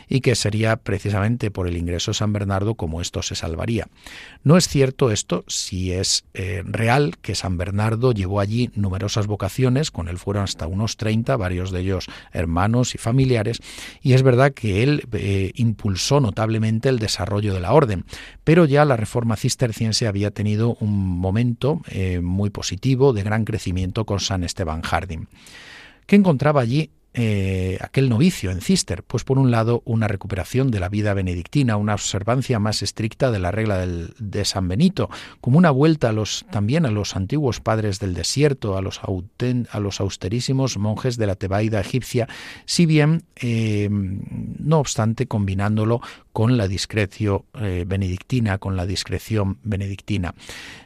y 0.09 0.21
que 0.21 0.35
sería 0.35 0.75
precisamente 0.75 1.53
por 1.53 1.69
el 1.69 1.77
ingreso 1.77 2.11
de 2.11 2.17
San 2.17 2.33
Bernardo 2.33 2.75
como 2.75 3.01
esto 3.01 3.23
se 3.23 3.37
salvaría. 3.37 3.87
No 4.43 4.57
es 4.57 4.67
cierto 4.67 5.13
esto 5.13 5.45
si 5.47 5.93
es 5.93 6.25
eh, 6.35 6.65
real 6.67 7.15
que 7.23 7.37
San 7.37 7.57
Bernardo 7.57 8.11
llevó 8.11 8.41
allí 8.41 8.73
numerosas 8.75 9.29
vocaciones, 9.29 9.93
con 9.93 10.09
él 10.09 10.19
fueron 10.19 10.43
hasta 10.43 10.67
unos 10.67 10.97
30, 10.97 11.37
varios 11.37 11.71
de 11.71 11.83
ellos 11.83 12.07
hermanos 12.33 12.97
y 12.97 12.99
familiares, 12.99 13.61
y 14.03 14.15
es 14.15 14.25
verdad 14.25 14.53
que 14.53 14.83
él 14.83 15.07
eh, 15.13 15.53
impulsó 15.55 16.19
notablemente 16.19 16.89
el 16.89 16.99
desarrollo 16.99 17.55
de 17.55 17.61
la 17.61 17.75
orden, 17.75 18.05
pero 18.43 18.65
ya 18.65 18.85
la 18.85 19.04
reforma 19.05 19.37
cisterciense 19.37 20.07
había 20.07 20.31
tenido 20.31 20.77
un 20.81 21.19
momento 21.19 21.83
eh, 21.89 22.21
muy 22.21 22.49
positivo 22.49 23.13
de 23.13 23.23
gran 23.23 23.45
crecimiento 23.45 24.07
con 24.07 24.19
San 24.19 24.45
Esteban 24.45 24.81
Harding. 24.81 25.27
¿Qué 26.07 26.17
encontraba 26.17 26.63
allí 26.63 26.91
eh, 27.13 27.79
aquel 27.81 28.09
novicio 28.09 28.51
en 28.51 28.63
Cister? 28.63 29.03
Pues 29.03 29.25
por 29.25 29.39
un 29.39 29.51
lado 29.51 29.83
una 29.85 30.09
recuperación 30.09 30.71
de 30.71 30.81
la 30.81 30.89
vida 30.89 31.13
benedictina, 31.13 31.77
una 31.77 31.95
observancia 31.95 32.59
más 32.59 32.83
estricta 32.83 33.31
de 33.31 33.39
la 33.39 33.51
regla 33.51 33.87
de 33.87 34.45
San 34.47 34.69
Benito, 34.69 35.11
como 35.43 35.59
una 35.59 35.71
vuelta 35.71 36.09
a 36.09 36.13
los, 36.13 36.47
también 36.51 36.87
a 36.87 36.91
los 36.91 37.15
antiguos 37.15 37.61
padres 37.61 38.01
del 38.01 38.15
desierto, 38.15 38.77
a 38.77 38.81
los, 38.81 40.01
austerísimos 40.01 40.79
monjes 40.79 41.19
de 41.19 41.27
la 41.27 41.37
Tebaida 41.37 41.79
egipcia, 41.79 42.27
si 42.65 42.87
bien, 42.87 43.23
eh, 43.37 43.89
no 43.91 44.79
obstante, 44.79 45.27
combinándolo 45.27 46.01
con 46.35 46.57
la 46.57 46.67
discreción 46.67 47.45
eh, 47.55 47.85
benedictina, 47.87 48.59
con 48.59 48.77
la 48.77 48.87
discreción 48.87 49.59
benedictina. 49.63 50.35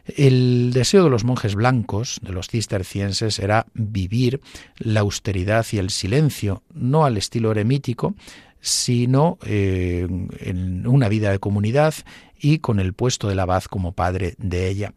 El 0.05 0.73
deseo 0.75 1.05
de 1.05 1.11
los 1.11 1.25
monjes 1.25 1.55
blancos, 1.55 2.21
de 2.23 2.35
los 2.35 2.49
cistercienses, 2.49 3.39
era 3.39 3.65
vivir 3.73 4.43
la 4.77 5.01
austeridad 5.01 5.65
y 5.73 5.79
el 5.79 5.89
silencio, 5.89 6.63
no 6.75 7.07
al 7.07 7.17
estilo 7.17 7.51
eremítico, 7.51 8.15
sino 8.61 9.39
eh, 9.47 10.07
en 10.41 10.87
una 10.87 11.09
vida 11.09 11.31
de 11.31 11.39
comunidad 11.39 11.95
y 12.39 12.59
con 12.59 12.79
el 12.79 12.93
puesto 12.93 13.27
del 13.27 13.41
abad 13.41 13.65
como 13.65 13.93
padre 13.93 14.35
de 14.37 14.69
ella. 14.69 14.93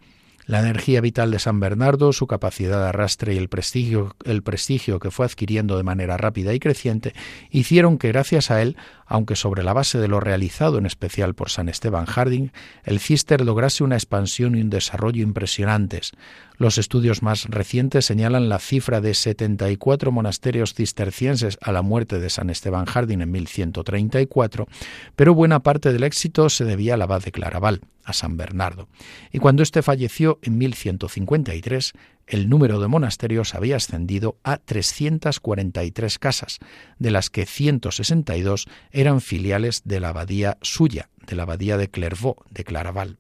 La 0.47 0.59
energía 0.59 0.99
vital 0.99 1.31
de 1.31 1.39
San 1.39 1.61
Bernardo, 1.61 2.11
su 2.11 2.27
capacidad 2.27 2.81
de 2.81 2.89
arrastre 2.89 3.35
y 3.35 3.37
el 3.37 3.47
prestigio, 3.47 4.15
el 4.25 4.43
prestigio 4.43 4.99
que 4.99 5.09
fue 5.09 5.25
adquiriendo 5.25 5.77
de 5.77 5.83
manera 5.83 6.17
rápida 6.17 6.53
y 6.53 6.59
creciente 6.59 7.13
hicieron 7.51 7.97
que 7.97 8.09
gracias 8.09 8.51
a 8.51 8.61
él 8.61 8.75
aunque 9.11 9.35
sobre 9.35 9.61
la 9.61 9.73
base 9.73 9.99
de 9.99 10.07
lo 10.07 10.21
realizado 10.21 10.77
en 10.77 10.85
especial 10.85 11.35
por 11.35 11.49
San 11.49 11.67
Esteban 11.67 12.05
Harding, 12.05 12.51
el 12.85 13.01
Cister 13.01 13.41
lograse 13.41 13.83
una 13.83 13.97
expansión 13.97 14.55
y 14.55 14.61
un 14.61 14.69
desarrollo 14.69 15.21
impresionantes. 15.21 16.13
Los 16.57 16.77
estudios 16.77 17.21
más 17.21 17.45
recientes 17.49 18.05
señalan 18.05 18.47
la 18.47 18.59
cifra 18.59 19.01
de 19.01 19.13
74 19.13 20.13
monasterios 20.13 20.73
cistercienses 20.73 21.57
a 21.61 21.73
la 21.73 21.81
muerte 21.81 22.19
de 22.19 22.29
San 22.29 22.49
Esteban 22.49 22.85
Harding 22.85 23.19
en 23.19 23.31
1134, 23.31 24.67
pero 25.17 25.33
buena 25.33 25.59
parte 25.59 25.91
del 25.91 26.03
éxito 26.03 26.49
se 26.49 26.63
debía 26.63 26.93
al 26.93 27.01
abad 27.01 27.21
de 27.21 27.33
Claraval, 27.33 27.81
a 28.05 28.13
San 28.13 28.37
Bernardo. 28.37 28.87
Y 29.33 29.39
cuando 29.39 29.61
éste 29.61 29.81
falleció 29.81 30.39
en 30.41 30.57
1153, 30.57 31.93
el 32.31 32.47
número 32.47 32.79
de 32.79 32.87
monasterios 32.87 33.55
había 33.55 33.75
ascendido 33.75 34.37
a 34.43 34.57
343 34.57 36.17
casas, 36.17 36.59
de 36.97 37.11
las 37.11 37.29
que 37.29 37.45
162 37.45 38.67
eran 38.91 39.19
filiales 39.19 39.81
de 39.83 39.99
la 39.99 40.09
abadía 40.09 40.57
suya, 40.61 41.09
de 41.27 41.35
la 41.35 41.43
abadía 41.43 41.75
de 41.75 41.89
Clairvaux, 41.89 42.41
de 42.49 42.63
Claraval. 42.63 43.17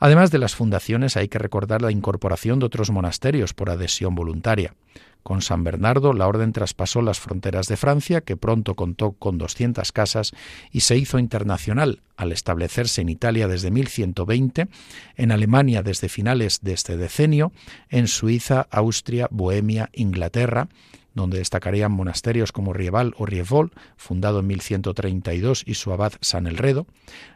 Además 0.00 0.32
de 0.32 0.38
las 0.38 0.56
fundaciones, 0.56 1.16
hay 1.16 1.28
que 1.28 1.38
recordar 1.38 1.82
la 1.82 1.92
incorporación 1.92 2.58
de 2.58 2.66
otros 2.66 2.90
monasterios 2.90 3.54
por 3.54 3.70
adhesión 3.70 4.16
voluntaria. 4.16 4.74
Con 5.22 5.40
San 5.40 5.62
Bernardo, 5.62 6.12
la 6.12 6.26
orden 6.26 6.52
traspasó 6.52 7.00
las 7.00 7.20
fronteras 7.20 7.68
de 7.68 7.76
Francia, 7.76 8.22
que 8.22 8.36
pronto 8.36 8.74
contó 8.74 9.12
con 9.12 9.38
200 9.38 9.92
casas, 9.92 10.32
y 10.70 10.80
se 10.80 10.96
hizo 10.96 11.18
internacional 11.18 12.02
al 12.16 12.32
establecerse 12.32 13.00
en 13.00 13.08
Italia 13.08 13.46
desde 13.46 13.70
1120, 13.70 14.68
en 15.16 15.32
Alemania 15.32 15.82
desde 15.82 16.08
finales 16.08 16.60
de 16.62 16.72
este 16.72 16.96
decenio, 16.96 17.52
en 17.88 18.08
Suiza, 18.08 18.66
Austria, 18.70 19.28
Bohemia, 19.30 19.90
Inglaterra, 19.92 20.68
donde 21.14 21.38
destacarían 21.38 21.92
monasterios 21.92 22.52
como 22.52 22.72
Rieval 22.72 23.14
o 23.16 23.26
Rievol, 23.26 23.72
fundado 23.96 24.40
en 24.40 24.46
1132 24.46 25.62
y 25.66 25.74
su 25.74 25.92
abad 25.92 26.14
San 26.20 26.46
Elredo, 26.46 26.86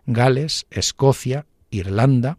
Gales, 0.06 0.66
Escocia, 0.70 1.46
Irlanda, 1.70 2.38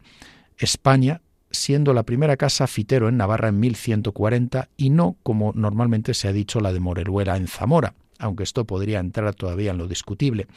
España, 0.57 1.21
siendo 1.57 1.93
la 1.93 2.03
primera 2.03 2.37
casa 2.37 2.67
fitero 2.67 3.09
en 3.09 3.17
Navarra 3.17 3.49
en 3.49 3.59
1140 3.59 4.69
y 4.77 4.89
no, 4.89 5.17
como 5.23 5.51
normalmente 5.55 6.13
se 6.13 6.27
ha 6.27 6.33
dicho, 6.33 6.59
la 6.59 6.73
de 6.73 6.79
Moreruela 6.79 7.37
en 7.37 7.47
Zamora, 7.47 7.93
aunque 8.19 8.43
esto 8.43 8.65
podría 8.65 8.99
entrar 8.99 9.35
todavía 9.35 9.71
en 9.71 9.77
lo 9.77 9.87
discutible. 9.87 10.47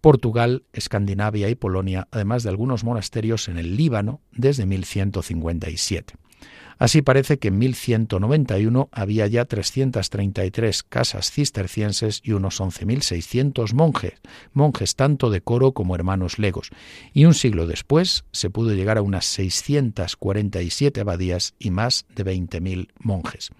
Portugal, 0.00 0.64
Escandinavia 0.72 1.48
y 1.48 1.54
Polonia, 1.54 2.08
además 2.10 2.42
de 2.44 2.50
algunos 2.50 2.84
monasterios 2.84 3.48
en 3.48 3.58
el 3.58 3.76
Líbano 3.76 4.20
desde 4.32 4.64
1157. 4.64 6.14
Así 6.78 7.02
parece 7.02 7.38
que 7.38 7.48
en 7.48 7.58
1191 7.58 8.88
había 8.92 9.26
ya 9.26 9.44
333 9.44 10.82
casas 10.84 11.30
cistercienses 11.30 12.20
y 12.22 12.32
unos 12.32 12.60
11.600 12.60 13.74
monjes, 13.74 14.14
monjes 14.52 14.94
tanto 14.94 15.30
de 15.30 15.40
coro 15.40 15.72
como 15.72 15.96
hermanos 15.96 16.38
legos, 16.38 16.70
y 17.12 17.24
un 17.24 17.34
siglo 17.34 17.66
después 17.66 18.24
se 18.32 18.48
pudo 18.48 18.74
llegar 18.74 18.96
a 18.96 19.02
unas 19.02 19.24
647 19.26 21.00
abadías 21.00 21.54
y 21.58 21.70
más 21.70 22.06
de 22.14 22.24
20.000 22.24 22.88
monjes. 23.00 23.50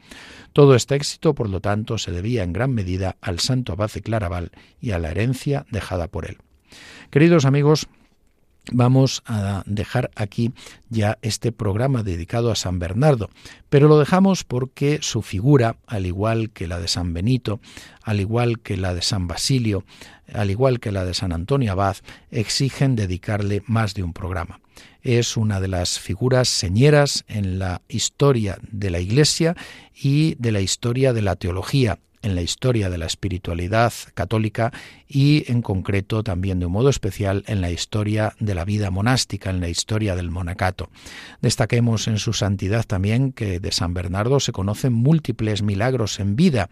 Todo 0.52 0.76
este 0.76 0.94
éxito, 0.94 1.34
por 1.34 1.48
lo 1.48 1.60
tanto, 1.60 1.98
se 1.98 2.12
debía 2.12 2.44
en 2.44 2.52
gran 2.52 2.72
medida 2.72 3.16
al 3.20 3.40
santo 3.40 3.72
abad 3.72 3.90
de 3.90 4.02
Claraval 4.02 4.52
y 4.80 4.92
a 4.92 4.98
la 4.98 5.10
herencia 5.10 5.66
dejada 5.70 6.08
por 6.08 6.26
él. 6.26 6.38
Queridos 7.10 7.44
amigos, 7.46 7.88
vamos 8.72 9.22
a 9.26 9.62
dejar 9.66 10.10
aquí 10.14 10.52
ya 10.88 11.18
este 11.22 11.52
programa 11.52 12.02
dedicado 12.02 12.50
a 12.50 12.56
San 12.56 12.78
Bernardo, 12.78 13.30
pero 13.68 13.88
lo 13.88 13.98
dejamos 13.98 14.44
porque 14.44 14.98
su 15.02 15.22
figura, 15.22 15.76
al 15.86 16.06
igual 16.06 16.50
que 16.50 16.66
la 16.66 16.78
de 16.78 16.88
San 16.88 17.12
Benito, 17.14 17.60
al 18.02 18.20
igual 18.20 18.60
que 18.60 18.76
la 18.76 18.94
de 18.94 19.02
San 19.02 19.26
Basilio, 19.26 19.84
al 20.32 20.50
igual 20.50 20.80
que 20.80 20.92
la 20.92 21.04
de 21.04 21.14
San 21.14 21.32
Antonio 21.32 21.72
Abad, 21.72 21.96
exigen 22.30 22.96
dedicarle 22.96 23.62
más 23.66 23.94
de 23.94 24.02
un 24.02 24.12
programa. 24.12 24.60
Es 25.02 25.36
una 25.36 25.60
de 25.60 25.68
las 25.68 25.98
figuras 25.98 26.48
señeras 26.48 27.24
en 27.28 27.58
la 27.58 27.82
historia 27.88 28.58
de 28.70 28.90
la 28.90 29.00
Iglesia 29.00 29.56
y 29.94 30.34
de 30.36 30.52
la 30.52 30.60
historia 30.60 31.12
de 31.12 31.22
la 31.22 31.36
teología 31.36 31.98
en 32.22 32.34
la 32.34 32.42
historia 32.42 32.90
de 32.90 32.98
la 32.98 33.06
espiritualidad 33.06 33.92
católica 34.14 34.72
y 35.08 35.50
en 35.50 35.62
concreto 35.62 36.22
también 36.22 36.60
de 36.60 36.66
un 36.66 36.72
modo 36.72 36.90
especial 36.90 37.44
en 37.46 37.60
la 37.60 37.70
historia 37.70 38.34
de 38.40 38.54
la 38.54 38.64
vida 38.64 38.90
monástica, 38.90 39.50
en 39.50 39.60
la 39.60 39.68
historia 39.68 40.16
del 40.16 40.30
monacato. 40.30 40.90
Destaquemos 41.40 42.08
en 42.08 42.18
su 42.18 42.32
santidad 42.32 42.84
también 42.84 43.32
que 43.32 43.60
de 43.60 43.72
San 43.72 43.94
Bernardo 43.94 44.40
se 44.40 44.52
conocen 44.52 44.92
múltiples 44.92 45.62
milagros 45.62 46.20
en 46.20 46.36
vida, 46.36 46.68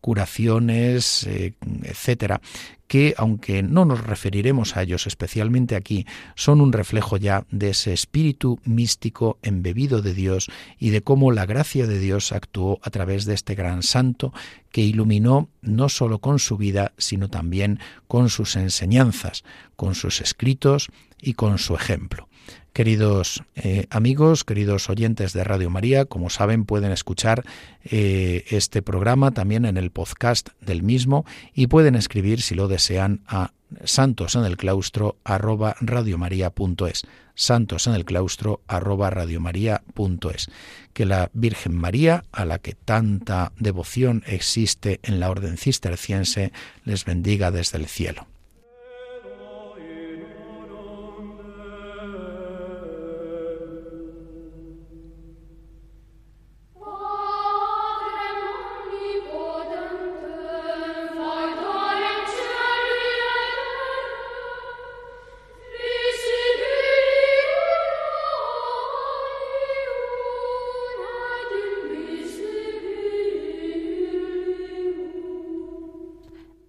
curaciones, 0.00 1.26
eh, 1.26 1.54
etcétera, 1.82 2.40
que, 2.88 3.14
aunque 3.18 3.62
no 3.62 3.84
nos 3.84 4.04
referiremos 4.04 4.76
a 4.76 4.82
ellos 4.82 5.06
especialmente 5.06 5.76
aquí, 5.76 6.06
son 6.34 6.60
un 6.60 6.72
reflejo 6.72 7.18
ya 7.18 7.46
de 7.50 7.70
ese 7.70 7.92
espíritu 7.92 8.58
místico 8.64 9.38
embebido 9.42 10.02
de 10.02 10.14
Dios 10.14 10.50
y 10.78 10.90
de 10.90 11.02
cómo 11.02 11.30
la 11.30 11.46
gracia 11.46 11.86
de 11.86 12.00
Dios 12.00 12.32
actuó 12.32 12.80
a 12.82 12.90
través 12.90 13.26
de 13.26 13.34
este 13.34 13.54
gran 13.54 13.82
santo 13.82 14.32
que 14.72 14.80
iluminó 14.80 15.50
no 15.60 15.88
sólo 15.88 16.18
con 16.18 16.38
su 16.38 16.56
vida, 16.56 16.92
sino 16.98 17.28
también 17.28 17.78
con 18.06 18.30
sus 18.30 18.56
enseñanzas, 18.56 19.44
con 19.76 19.94
sus 19.94 20.20
escritos 20.20 20.88
y 21.20 21.34
con 21.34 21.58
su 21.58 21.74
ejemplo. 21.74 22.28
Queridos 22.72 23.42
eh, 23.56 23.86
amigos, 23.90 24.44
queridos 24.44 24.88
oyentes 24.88 25.32
de 25.32 25.42
Radio 25.42 25.68
María, 25.68 26.04
como 26.04 26.30
saben 26.30 26.64
pueden 26.64 26.92
escuchar 26.92 27.44
eh, 27.84 28.44
este 28.50 28.82
programa 28.82 29.32
también 29.32 29.64
en 29.64 29.76
el 29.76 29.90
podcast 29.90 30.50
del 30.60 30.82
mismo 30.82 31.24
y 31.54 31.66
pueden 31.66 31.96
escribir 31.96 32.40
si 32.40 32.54
lo 32.54 32.68
desean 32.68 33.20
a 33.26 33.52
santos 33.84 34.36
en 34.36 34.44
el 34.44 34.56
claustro 34.56 35.16
arroba 35.24 35.76
radiomaria.es 35.80 37.02
santos 37.34 37.86
en 37.86 37.94
el 37.94 38.04
claustro 38.04 38.62
arroba 38.66 39.10
radiomaria.es 39.10 40.48
que 40.92 41.04
la 41.04 41.30
Virgen 41.34 41.74
María 41.74 42.24
a 42.32 42.44
la 42.44 42.58
que 42.58 42.74
tanta 42.74 43.52
devoción 43.58 44.24
existe 44.26 45.00
en 45.02 45.20
la 45.20 45.30
orden 45.30 45.56
cisterciense 45.56 46.52
les 46.84 47.04
bendiga 47.04 47.50
desde 47.50 47.78
el 47.78 47.86
cielo 47.86 48.26